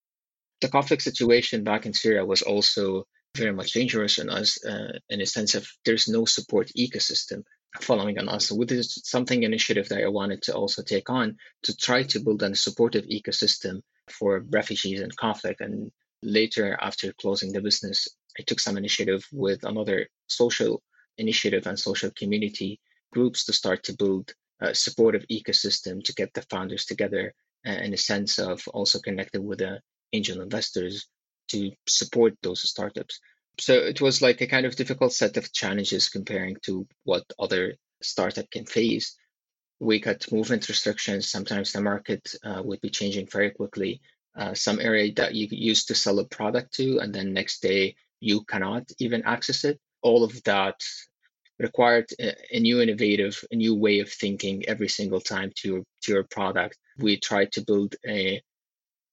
The 0.62 0.70
conflict 0.70 1.02
situation 1.02 1.64
back 1.64 1.88
in 1.88 1.94
Syria 1.94 2.24
was 2.24 2.44
also 2.44 3.08
very 3.36 3.52
much 3.52 3.74
dangerous 3.74 4.20
in 4.20 4.30
us 4.30 4.64
uh, 4.64 5.00
in 5.10 5.22
a 5.22 5.26
sense 5.26 5.56
of 5.56 5.68
there's 5.86 6.08
no 6.08 6.26
support 6.26 6.70
ecosystem 6.78 7.46
following 7.82 8.18
on 8.20 8.30
us. 8.30 8.48
So 8.48 8.64
this 8.64 9.00
something 9.04 9.44
initiative 9.44 9.90
that 9.90 10.04
I 10.04 10.08
wanted 10.08 10.42
to 10.44 10.56
also 10.56 10.82
take 10.82 11.10
on 11.10 11.38
to 11.64 11.76
try 11.76 12.04
to 12.04 12.20
build 12.20 12.44
a 12.44 12.56
supportive 12.56 13.06
ecosystem 13.06 13.82
for 14.10 14.44
refugees 14.50 15.02
and 15.02 15.16
conflict. 15.16 15.62
And 15.62 15.92
later, 16.22 16.78
after 16.82 17.14
closing 17.14 17.52
the 17.52 17.62
business, 17.62 18.08
I 18.40 18.44
took 18.44 18.60
some 18.60 18.78
initiative 18.78 19.26
with 19.32 19.64
another 19.64 20.08
social 20.28 20.82
initiative 21.18 21.68
and 21.68 21.80
social 21.80 22.12
community 22.18 22.80
groups 23.12 23.46
to 23.46 23.54
start 23.54 23.84
to 23.84 23.96
build 23.96 24.34
a 24.62 24.76
supportive 24.76 25.26
ecosystem 25.32 26.04
to 26.04 26.14
get 26.14 26.34
the 26.34 26.42
founders 26.44 26.86
together 26.86 27.34
uh, 27.68 27.72
in 27.72 27.94
a 27.94 27.98
sense 27.98 28.40
of 28.40 28.68
also 28.74 29.00
connected 29.00 29.42
with 29.42 29.60
the 29.60 29.80
angel 30.14 30.42
investors 30.42 31.08
to 31.50 31.72
support 31.88 32.34
those 32.42 32.68
startups. 32.68 33.20
So 33.60 33.74
it 33.74 34.02
was 34.02 34.22
like 34.22 34.42
a 34.42 34.48
kind 34.48 34.66
of 34.66 34.76
difficult 34.76 35.14
set 35.14 35.38
of 35.38 35.52
challenges 35.54 36.10
comparing 36.10 36.58
to 36.66 36.88
what 37.04 37.24
other 37.40 37.76
startup 38.02 38.50
can 38.50 38.66
face. 38.66 39.16
We 39.80 40.00
got 40.00 40.32
movement 40.32 40.68
restrictions. 40.68 41.30
Sometimes 41.30 41.72
the 41.72 41.82
market 41.82 42.34
uh, 42.44 42.62
would 42.64 42.82
be 42.82 42.90
changing 42.90 43.28
very 43.28 43.52
quickly. 43.52 44.02
Uh, 44.36 44.54
some 44.54 44.80
area 44.80 45.14
that 45.14 45.34
you 45.34 45.48
used 45.52 45.88
to 45.88 45.96
sell 45.96 46.20
a 46.20 46.26
product 46.26 46.74
to, 46.76 47.00
and 47.00 47.14
then 47.14 47.34
next 47.34 47.62
day 47.62 47.96
you 48.20 48.44
cannot 48.44 48.84
even 49.00 49.24
access 49.24 49.64
it. 49.64 49.80
All 50.02 50.24
of 50.24 50.44
that 50.44 50.76
required 51.58 52.08
a, 52.20 52.60
new 52.60 52.82
innovative, 52.82 53.42
a 53.52 53.56
new 53.56 53.76
way 53.76 54.00
of 54.00 54.12
thinking 54.12 54.68
every 54.68 54.90
single 54.90 55.22
time 55.22 55.52
to 55.58 55.68
your, 55.70 55.84
to 56.04 56.12
your 56.12 56.24
product. 56.24 56.78
We 56.98 57.18
tried 57.18 57.54
to 57.54 57.64
build 57.64 57.96
a, 58.06 58.42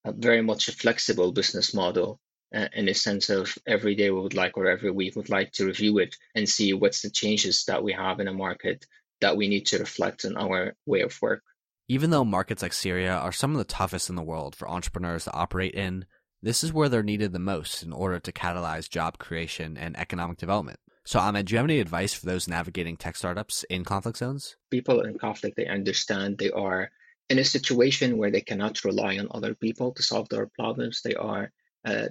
a 0.05 0.13
very 0.13 0.43
much 0.43 0.69
a 0.69 0.73
flexible 0.73 1.31
business 1.31 1.73
model 1.73 2.19
uh, 2.55 2.69
in 2.75 2.89
a 2.89 2.95
sense 2.95 3.31
of 3.31 3.57
every 3.67 3.95
day 3.95 4.11
we 4.11 4.21
would 4.21 4.35
like 4.35 4.57
or 4.57 4.69
every 4.69 4.91
week 4.91 5.17
would 5.17 5.31
like 5.31 5.53
to 5.53 5.67
review 5.67 5.99
it 5.99 6.17
and 6.35 6.49
see 6.49 6.73
what's 6.73 7.03
the 7.03 7.11
changes 7.11 7.65
that 7.65 7.83
we 7.83 7.93
have 7.93 8.21
in 8.21 8.29
a 8.29 8.33
market 8.33 8.87
that 9.21 9.37
we 9.37 9.49
need 9.49 9.67
to 9.67 9.79
reflect 9.79 10.25
in 10.25 10.37
our 10.37 10.75
way 10.87 11.01
of 11.01 11.17
work. 11.23 11.43
Even 11.89 12.11
though 12.11 12.25
markets 12.25 12.63
like 12.63 12.73
Syria 12.73 13.13
are 13.13 13.33
some 13.33 13.53
of 13.53 13.59
the 13.59 13.65
toughest 13.65 14.09
in 14.09 14.17
the 14.17 14.23
world 14.23 14.55
for 14.55 14.69
entrepreneurs 14.69 15.25
to 15.25 15.33
operate 15.33 15.75
in, 15.75 16.07
this 16.43 16.65
is 16.65 16.73
where 16.73 16.89
they're 16.89 17.03
needed 17.03 17.33
the 17.33 17.39
most 17.39 17.83
in 17.83 17.93
order 17.93 18.19
to 18.19 18.33
catalyze 18.33 18.89
job 18.89 19.19
creation 19.19 19.77
and 19.77 19.97
economic 19.97 20.39
development. 20.39 20.81
So, 21.05 21.19
Ahmed, 21.19 21.47
do 21.47 21.53
you 21.53 21.59
have 21.59 21.67
any 21.67 21.81
advice 21.81 22.15
for 22.15 22.27
those 22.27 22.49
navigating 22.49 22.97
tech 22.97 23.17
startups 23.17 23.65
in 23.65 23.85
conflict 23.85 24.19
zones? 24.19 24.57
People 24.71 25.01
in 25.01 25.19
conflict, 25.19 25.57
they 25.57 25.67
understand 25.67 26.39
they 26.39 26.51
are 26.51 26.91
in 27.29 27.39
a 27.39 27.45
situation 27.45 28.19
where 28.19 28.31
they 28.31 28.41
cannot 28.41 28.85
rely 28.85 29.19
on 29.19 29.29
other 29.31 29.55
people 29.55 29.93
to 29.93 30.03
solve 30.03 30.29
their 30.29 30.47
problems. 30.47 31.01
They 31.03 31.15
are 31.15 31.53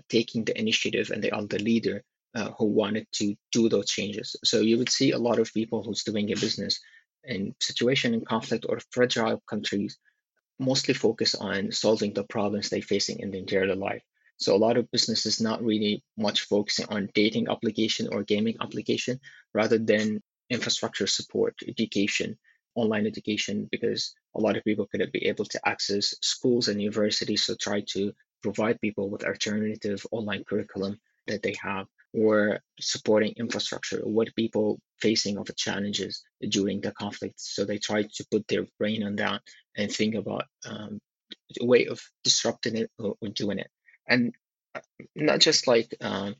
taking 0.09 0.43
the 0.45 0.59
initiative 0.59 1.11
and 1.11 1.23
they 1.23 1.31
are 1.31 1.45
the 1.45 1.59
leader 1.59 2.03
uh, 2.35 2.51
who 2.57 2.65
wanted 2.65 3.07
to 3.11 3.35
do 3.51 3.69
those 3.69 3.89
changes. 3.89 4.35
So 4.43 4.59
you 4.59 4.77
would 4.77 4.89
see 4.89 5.11
a 5.11 5.17
lot 5.17 5.39
of 5.39 5.53
people 5.53 5.83
who's 5.83 6.03
doing 6.03 6.31
a 6.31 6.35
business 6.35 6.79
in 7.23 7.53
situation 7.59 8.13
in 8.13 8.25
conflict 8.25 8.65
or 8.67 8.79
fragile 8.91 9.41
countries 9.47 9.97
mostly 10.59 10.93
focus 10.93 11.35
on 11.35 11.71
solving 11.71 12.13
the 12.13 12.23
problems 12.23 12.69
they're 12.69 12.81
facing 12.81 13.19
in 13.19 13.31
their 13.31 13.41
daily 13.41 13.75
life. 13.75 14.03
So 14.37 14.55
a 14.55 14.63
lot 14.65 14.77
of 14.77 14.89
businesses 14.91 15.41
not 15.41 15.63
really 15.63 16.03
much 16.17 16.41
focusing 16.41 16.87
on 16.89 17.09
dating 17.13 17.47
application 17.49 18.07
or 18.11 18.23
gaming 18.23 18.57
application 18.59 19.19
rather 19.53 19.77
than 19.77 20.21
infrastructure 20.49 21.07
support, 21.07 21.55
education, 21.67 22.37
online 22.75 23.05
education, 23.05 23.67
because 23.71 24.15
a 24.35 24.39
lot 24.39 24.57
of 24.57 24.63
people 24.63 24.87
couldn't 24.87 25.13
be 25.13 25.27
able 25.27 25.45
to 25.45 25.59
access 25.67 26.15
schools 26.21 26.69
and 26.69 26.81
universities. 26.81 27.43
So 27.43 27.55
try 27.55 27.81
to 27.89 28.13
provide 28.41 28.81
people 28.81 29.09
with 29.09 29.23
alternative 29.23 30.05
online 30.11 30.43
curriculum 30.43 30.99
that 31.27 31.43
they 31.43 31.55
have 31.61 31.87
or 32.13 32.59
supporting 32.79 33.33
infrastructure 33.37 33.99
what 34.03 34.35
people 34.35 34.79
facing 34.99 35.37
of 35.37 35.45
the 35.45 35.53
challenges 35.53 36.23
during 36.49 36.81
the 36.81 36.91
conflict. 36.91 37.35
So 37.37 37.63
they 37.63 37.77
try 37.77 38.03
to 38.03 38.25
put 38.29 38.47
their 38.47 38.65
brain 38.77 39.03
on 39.03 39.15
that 39.17 39.41
and 39.77 39.91
think 39.91 40.15
about 40.15 40.45
um, 40.65 40.99
a 41.61 41.65
way 41.65 41.87
of 41.87 42.01
disrupting 42.23 42.75
it 42.75 42.91
or, 42.99 43.15
or, 43.21 43.29
doing 43.29 43.59
it. 43.59 43.69
And 44.07 44.33
uh, 44.75 44.81
not 45.15 45.39
just 45.39 45.67
like 45.67 45.95
um, 46.01 46.35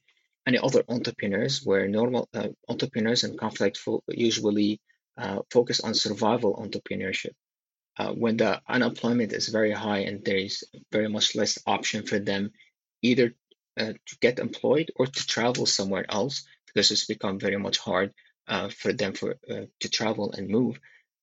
any 0.45 0.57
other 0.57 0.83
entrepreneurs 0.89 1.61
where 1.63 1.87
normal 1.87 2.27
uh, 2.33 2.49
entrepreneurs 2.67 3.23
in 3.23 3.37
conflict 3.37 3.77
fo- 3.77 4.03
usually 4.09 4.81
uh, 5.17 5.39
focus 5.49 5.79
on 5.79 5.93
survival 5.93 6.55
entrepreneurship 6.55 7.31
uh, 8.01 8.11
when 8.13 8.37
the 8.37 8.61
unemployment 8.67 9.31
is 9.33 9.49
very 9.49 9.71
high 9.71 9.99
and 10.09 10.25
there 10.25 10.41
is 10.47 10.63
very 10.91 11.09
much 11.15 11.35
less 11.35 11.59
option 11.67 12.01
for 12.09 12.19
them 12.19 12.51
either 13.01 13.27
uh, 13.79 13.93
to 14.07 14.13
get 14.25 14.39
employed 14.39 14.89
or 14.95 15.05
to 15.05 15.27
travel 15.27 15.65
somewhere 15.65 16.05
else 16.09 16.43
because 16.67 16.89
it's 16.91 17.05
become 17.05 17.37
very 17.39 17.57
much 17.57 17.77
hard 17.77 18.11
uh, 18.47 18.69
for 18.69 18.91
them 18.91 19.13
for 19.13 19.29
uh, 19.51 19.65
to 19.79 19.89
travel 19.89 20.31
and 20.31 20.49
move 20.49 20.79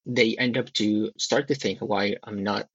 they 0.06 0.36
end 0.36 0.56
up 0.56 0.72
to 0.72 1.10
start 1.18 1.48
to 1.48 1.54
think 1.54 1.80
why 1.80 2.16
i'm 2.24 2.42
not 2.42 2.68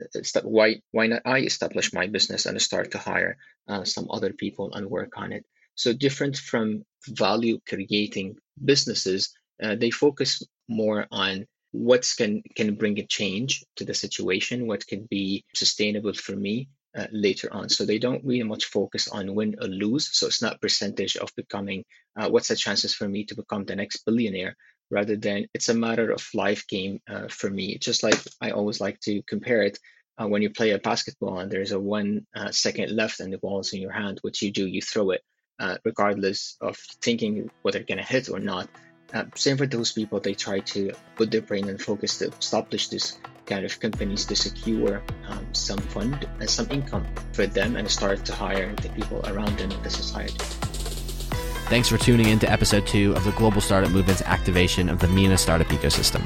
why 0.44 0.68
why 0.92 1.08
not 1.08 1.22
i 1.26 1.40
establish 1.40 1.94
my 1.94 2.06
business 2.16 2.46
and 2.46 2.62
start 2.62 2.92
to 2.92 3.00
hire 3.00 3.38
uh, 3.68 3.84
some 3.84 4.08
other 4.12 4.34
people 4.34 4.74
and 4.74 4.86
work 4.98 5.14
on 5.18 5.32
it? 5.32 5.44
So 5.76 5.94
different 5.94 6.36
from 6.38 6.84
value 7.08 7.58
creating 7.68 8.36
businesses 8.72 9.34
uh, 9.64 9.76
they 9.76 9.92
focus 9.92 10.44
more 10.68 11.08
on 11.12 11.48
what 11.74 12.08
can 12.18 12.42
can 12.56 12.76
bring 12.76 13.00
a 13.00 13.06
change 13.06 13.66
to 13.76 13.84
the 13.84 13.94
situation 13.94 14.68
what 14.68 14.86
can 14.88 15.06
be 15.10 15.44
sustainable 15.54 16.14
for 16.14 16.36
me 16.36 16.70
uh, 16.96 17.08
later 17.12 17.52
on. 17.52 17.70
So 17.70 17.86
they 17.86 17.98
don't 17.98 18.24
really 18.24 18.44
much 18.44 18.66
focus 18.66 19.08
on 19.08 19.34
win 19.34 19.56
or 19.60 19.68
lose. 19.68 20.16
So 20.16 20.28
it's 20.28 20.44
not 20.44 20.62
percentage 20.62 21.18
of 21.18 21.36
becoming 21.36 21.84
uh, 22.16 22.30
what's 22.30 22.50
the 22.50 22.56
chances 22.56 22.94
for 22.94 23.10
me 23.10 23.26
to 23.26 23.36
become 23.36 23.66
the 23.66 23.76
next 23.76 24.06
billionaire 24.06 24.56
rather 24.92 25.16
than 25.16 25.48
it's 25.56 25.70
a 25.70 25.74
matter 25.74 26.12
of 26.12 26.24
life 26.36 26.68
game 26.68 27.02
uh, 27.10 27.28
for 27.30 27.50
me. 27.50 27.80
Just 27.80 28.04
like 28.04 28.20
i 28.42 28.52
always 28.52 28.80
like 28.80 29.00
to 29.02 29.24
compare 29.24 29.64
it 29.64 29.80
uh, 30.20 30.28
when 30.28 30.44
you 30.44 30.52
play 30.52 30.72
a 30.72 30.78
basketball 30.78 31.40
and 31.40 31.52
there's 31.52 31.72
a 31.72 31.80
one 31.80 32.28
uh, 32.36 32.52
second 32.52 32.96
left 32.96 33.20
and 33.20 33.34
the 33.34 33.40
ball 33.40 33.60
is 33.62 33.74
in 33.74 33.82
your 33.82 33.92
hand 33.92 34.20
what 34.22 34.40
you 34.42 34.52
do 34.52 34.68
you 34.68 34.82
throw 34.82 35.10
it 35.10 35.22
uh, 35.60 35.78
regardless 35.84 36.56
of 36.62 36.78
thinking 37.02 37.50
whether 37.64 37.80
it's 37.80 37.88
going 37.88 37.98
to 37.98 38.04
hit 38.04 38.30
or 38.30 38.40
not 38.40 38.70
uh, 39.14 39.26
same 39.36 39.58
for 39.58 39.68
those 39.68 39.92
people, 39.92 40.20
they 40.20 40.34
try 40.34 40.60
to 40.60 40.92
put 41.16 41.32
their 41.32 41.42
brain 41.42 41.70
and 41.70 41.82
focus 41.82 42.18
to 42.18 42.30
establish 42.30 42.88
this 42.88 43.20
kind 43.46 43.66
of 43.66 43.80
companies 43.80 44.26
to 44.26 44.36
secure 44.36 45.02
um, 45.28 45.46
some 45.54 45.80
fund 45.80 46.28
and 46.40 46.50
some 46.50 46.70
income 46.72 47.06
for 47.34 47.46
them 47.46 47.76
and 47.76 47.90
start 47.90 48.26
to 48.26 48.34
hire 48.34 48.74
the 48.76 48.90
people 48.90 49.22
around 49.28 49.58
them 49.60 49.72
in 49.72 49.84
the 49.84 49.90
society. 49.90 50.38
Thanks 51.68 51.90
for 51.90 51.98
tuning 51.98 52.30
in 52.30 52.40
to 52.40 52.52
episode 52.52 52.86
two 52.86 53.14
of 53.16 53.24
the 53.24 53.32
Global 53.32 53.62
Startup 53.62 53.90
Movement's 53.90 54.22
activation 54.24 54.90
of 54.90 55.00
the 55.00 55.08
MENA 55.08 55.38
startup 55.38 55.68
ecosystem. 55.68 56.24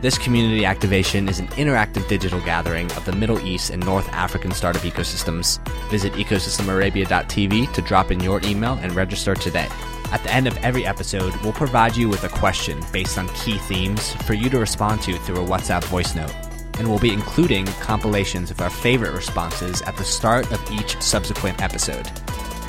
This 0.00 0.16
community 0.16 0.64
activation 0.64 1.28
is 1.28 1.40
an 1.40 1.48
interactive 1.48 2.08
digital 2.08 2.40
gathering 2.40 2.90
of 2.92 3.04
the 3.04 3.12
Middle 3.12 3.38
East 3.46 3.70
and 3.70 3.84
North 3.84 4.08
African 4.10 4.50
startup 4.50 4.82
ecosystems. 4.82 5.60
Visit 5.90 6.14
ecosystemarabia.tv 6.14 7.72
to 7.74 7.82
drop 7.82 8.10
in 8.10 8.20
your 8.20 8.40
email 8.42 8.78
and 8.80 8.94
register 8.94 9.34
today. 9.34 9.68
At 10.12 10.24
the 10.24 10.34
end 10.34 10.48
of 10.48 10.56
every 10.58 10.84
episode, 10.84 11.36
we'll 11.36 11.52
provide 11.52 11.96
you 11.96 12.08
with 12.08 12.24
a 12.24 12.28
question 12.28 12.82
based 12.92 13.16
on 13.16 13.28
key 13.28 13.58
themes 13.58 14.12
for 14.24 14.34
you 14.34 14.50
to 14.50 14.58
respond 14.58 15.02
to 15.02 15.16
through 15.18 15.36
a 15.36 15.46
WhatsApp 15.46 15.84
voice 15.84 16.16
note. 16.16 16.34
And 16.78 16.88
we'll 16.88 16.98
be 16.98 17.12
including 17.12 17.66
compilations 17.66 18.50
of 18.50 18.60
our 18.60 18.70
favorite 18.70 19.14
responses 19.14 19.82
at 19.82 19.96
the 19.96 20.04
start 20.04 20.50
of 20.50 20.60
each 20.72 21.00
subsequent 21.00 21.62
episode. 21.62 22.10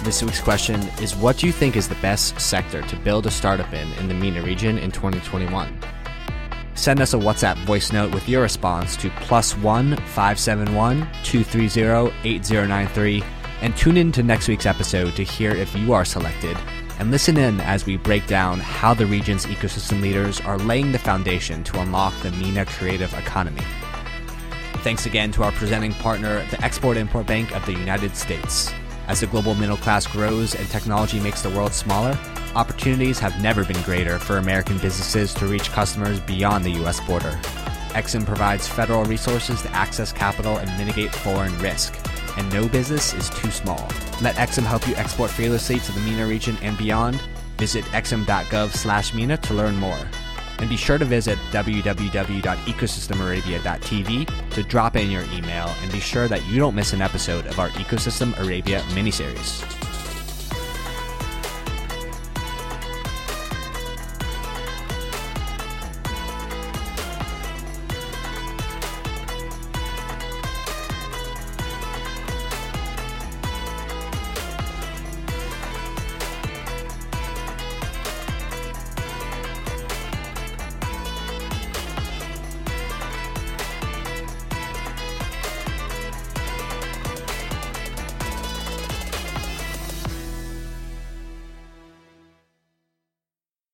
This 0.03 0.21
week's 0.21 0.39
question 0.41 0.81
is 1.01 1.15
What 1.15 1.37
do 1.37 1.47
you 1.47 1.51
think 1.51 1.75
is 1.75 1.87
the 1.87 1.95
best 1.95 2.39
sector 2.39 2.83
to 2.83 2.95
build 2.97 3.25
a 3.25 3.31
startup 3.31 3.73
in 3.73 3.91
in 3.93 4.07
the 4.07 4.13
MENA 4.13 4.43
region 4.43 4.77
in 4.77 4.91
2021? 4.91 5.75
Send 6.75 7.01
us 7.01 7.15
a 7.15 7.17
WhatsApp 7.17 7.57
voice 7.65 7.91
note 7.91 8.13
with 8.13 8.29
your 8.29 8.43
response 8.43 8.95
to 8.97 9.09
plus 9.21 9.57
one 9.57 9.97
five 10.07 10.39
seven 10.39 10.75
one 10.75 11.07
two 11.23 11.43
three 11.43 11.67
zero 11.67 12.13
eight 12.23 12.45
zero 12.45 12.67
nine 12.67 12.87
three 12.89 13.23
and 13.61 13.75
tune 13.75 13.97
in 13.97 14.11
to 14.11 14.21
next 14.21 14.47
week's 14.47 14.65
episode 14.65 15.15
to 15.15 15.23
hear 15.23 15.51
if 15.51 15.75
you 15.75 15.93
are 15.93 16.05
selected 16.05 16.57
and 17.01 17.09
listen 17.09 17.35
in 17.35 17.59
as 17.61 17.87
we 17.87 17.97
break 17.97 18.27
down 18.27 18.59
how 18.59 18.93
the 18.93 19.07
region's 19.07 19.47
ecosystem 19.47 20.01
leaders 20.01 20.39
are 20.41 20.59
laying 20.59 20.91
the 20.91 20.99
foundation 20.99 21.63
to 21.63 21.79
unlock 21.79 22.13
the 22.21 22.29
MENA 22.33 22.63
creative 22.67 23.11
economy. 23.15 23.63
Thanks 24.83 25.07
again 25.07 25.31
to 25.31 25.41
our 25.41 25.51
presenting 25.53 25.93
partner, 25.93 26.45
the 26.51 26.63
Export 26.63 26.97
Import 26.97 27.25
Bank 27.25 27.55
of 27.55 27.65
the 27.65 27.73
United 27.73 28.15
States. 28.15 28.71
As 29.07 29.21
the 29.21 29.25
global 29.25 29.55
middle 29.55 29.77
class 29.77 30.05
grows 30.05 30.53
and 30.53 30.69
technology 30.69 31.19
makes 31.19 31.41
the 31.41 31.49
world 31.49 31.73
smaller, 31.73 32.15
opportunities 32.53 33.17
have 33.17 33.41
never 33.41 33.65
been 33.65 33.81
greater 33.81 34.19
for 34.19 34.37
American 34.37 34.77
businesses 34.77 35.33
to 35.33 35.47
reach 35.47 35.71
customers 35.71 36.19
beyond 36.19 36.63
the 36.63 36.73
U.S. 36.81 36.99
border. 37.07 37.31
Exim 37.93 38.27
provides 38.27 38.67
federal 38.67 39.05
resources 39.05 39.59
to 39.63 39.71
access 39.71 40.13
capital 40.13 40.57
and 40.57 40.69
mitigate 40.77 41.15
foreign 41.15 41.57
risk, 41.57 41.95
and 42.41 42.51
no 42.51 42.67
business 42.67 43.13
is 43.13 43.29
too 43.29 43.51
small. 43.51 43.87
Let 44.21 44.35
Exim 44.35 44.63
help 44.63 44.87
you 44.87 44.95
export 44.95 45.29
fearlessly 45.29 45.79
to 45.79 45.91
the 45.91 45.99
MENA 46.01 46.25
region 46.25 46.57
and 46.61 46.75
beyond. 46.77 47.21
Visit 47.57 47.83
exim.gov 47.85 48.71
slash 48.71 49.13
MENA 49.13 49.37
to 49.37 49.53
learn 49.53 49.75
more. 49.75 49.99
And 50.57 50.69
be 50.69 50.77
sure 50.77 50.97
to 50.97 51.05
visit 51.05 51.37
www.ecosystemarabia.tv 51.51 54.49
to 54.51 54.63
drop 54.63 54.95
in 54.95 55.11
your 55.11 55.23
email 55.33 55.75
and 55.81 55.91
be 55.91 55.99
sure 55.99 56.27
that 56.27 56.45
you 56.47 56.59
don't 56.59 56.75
miss 56.75 56.93
an 56.93 57.01
episode 57.01 57.47
of 57.47 57.59
our 57.59 57.69
Ecosystem 57.69 58.37
Arabia 58.39 58.81
miniseries. 58.89 59.80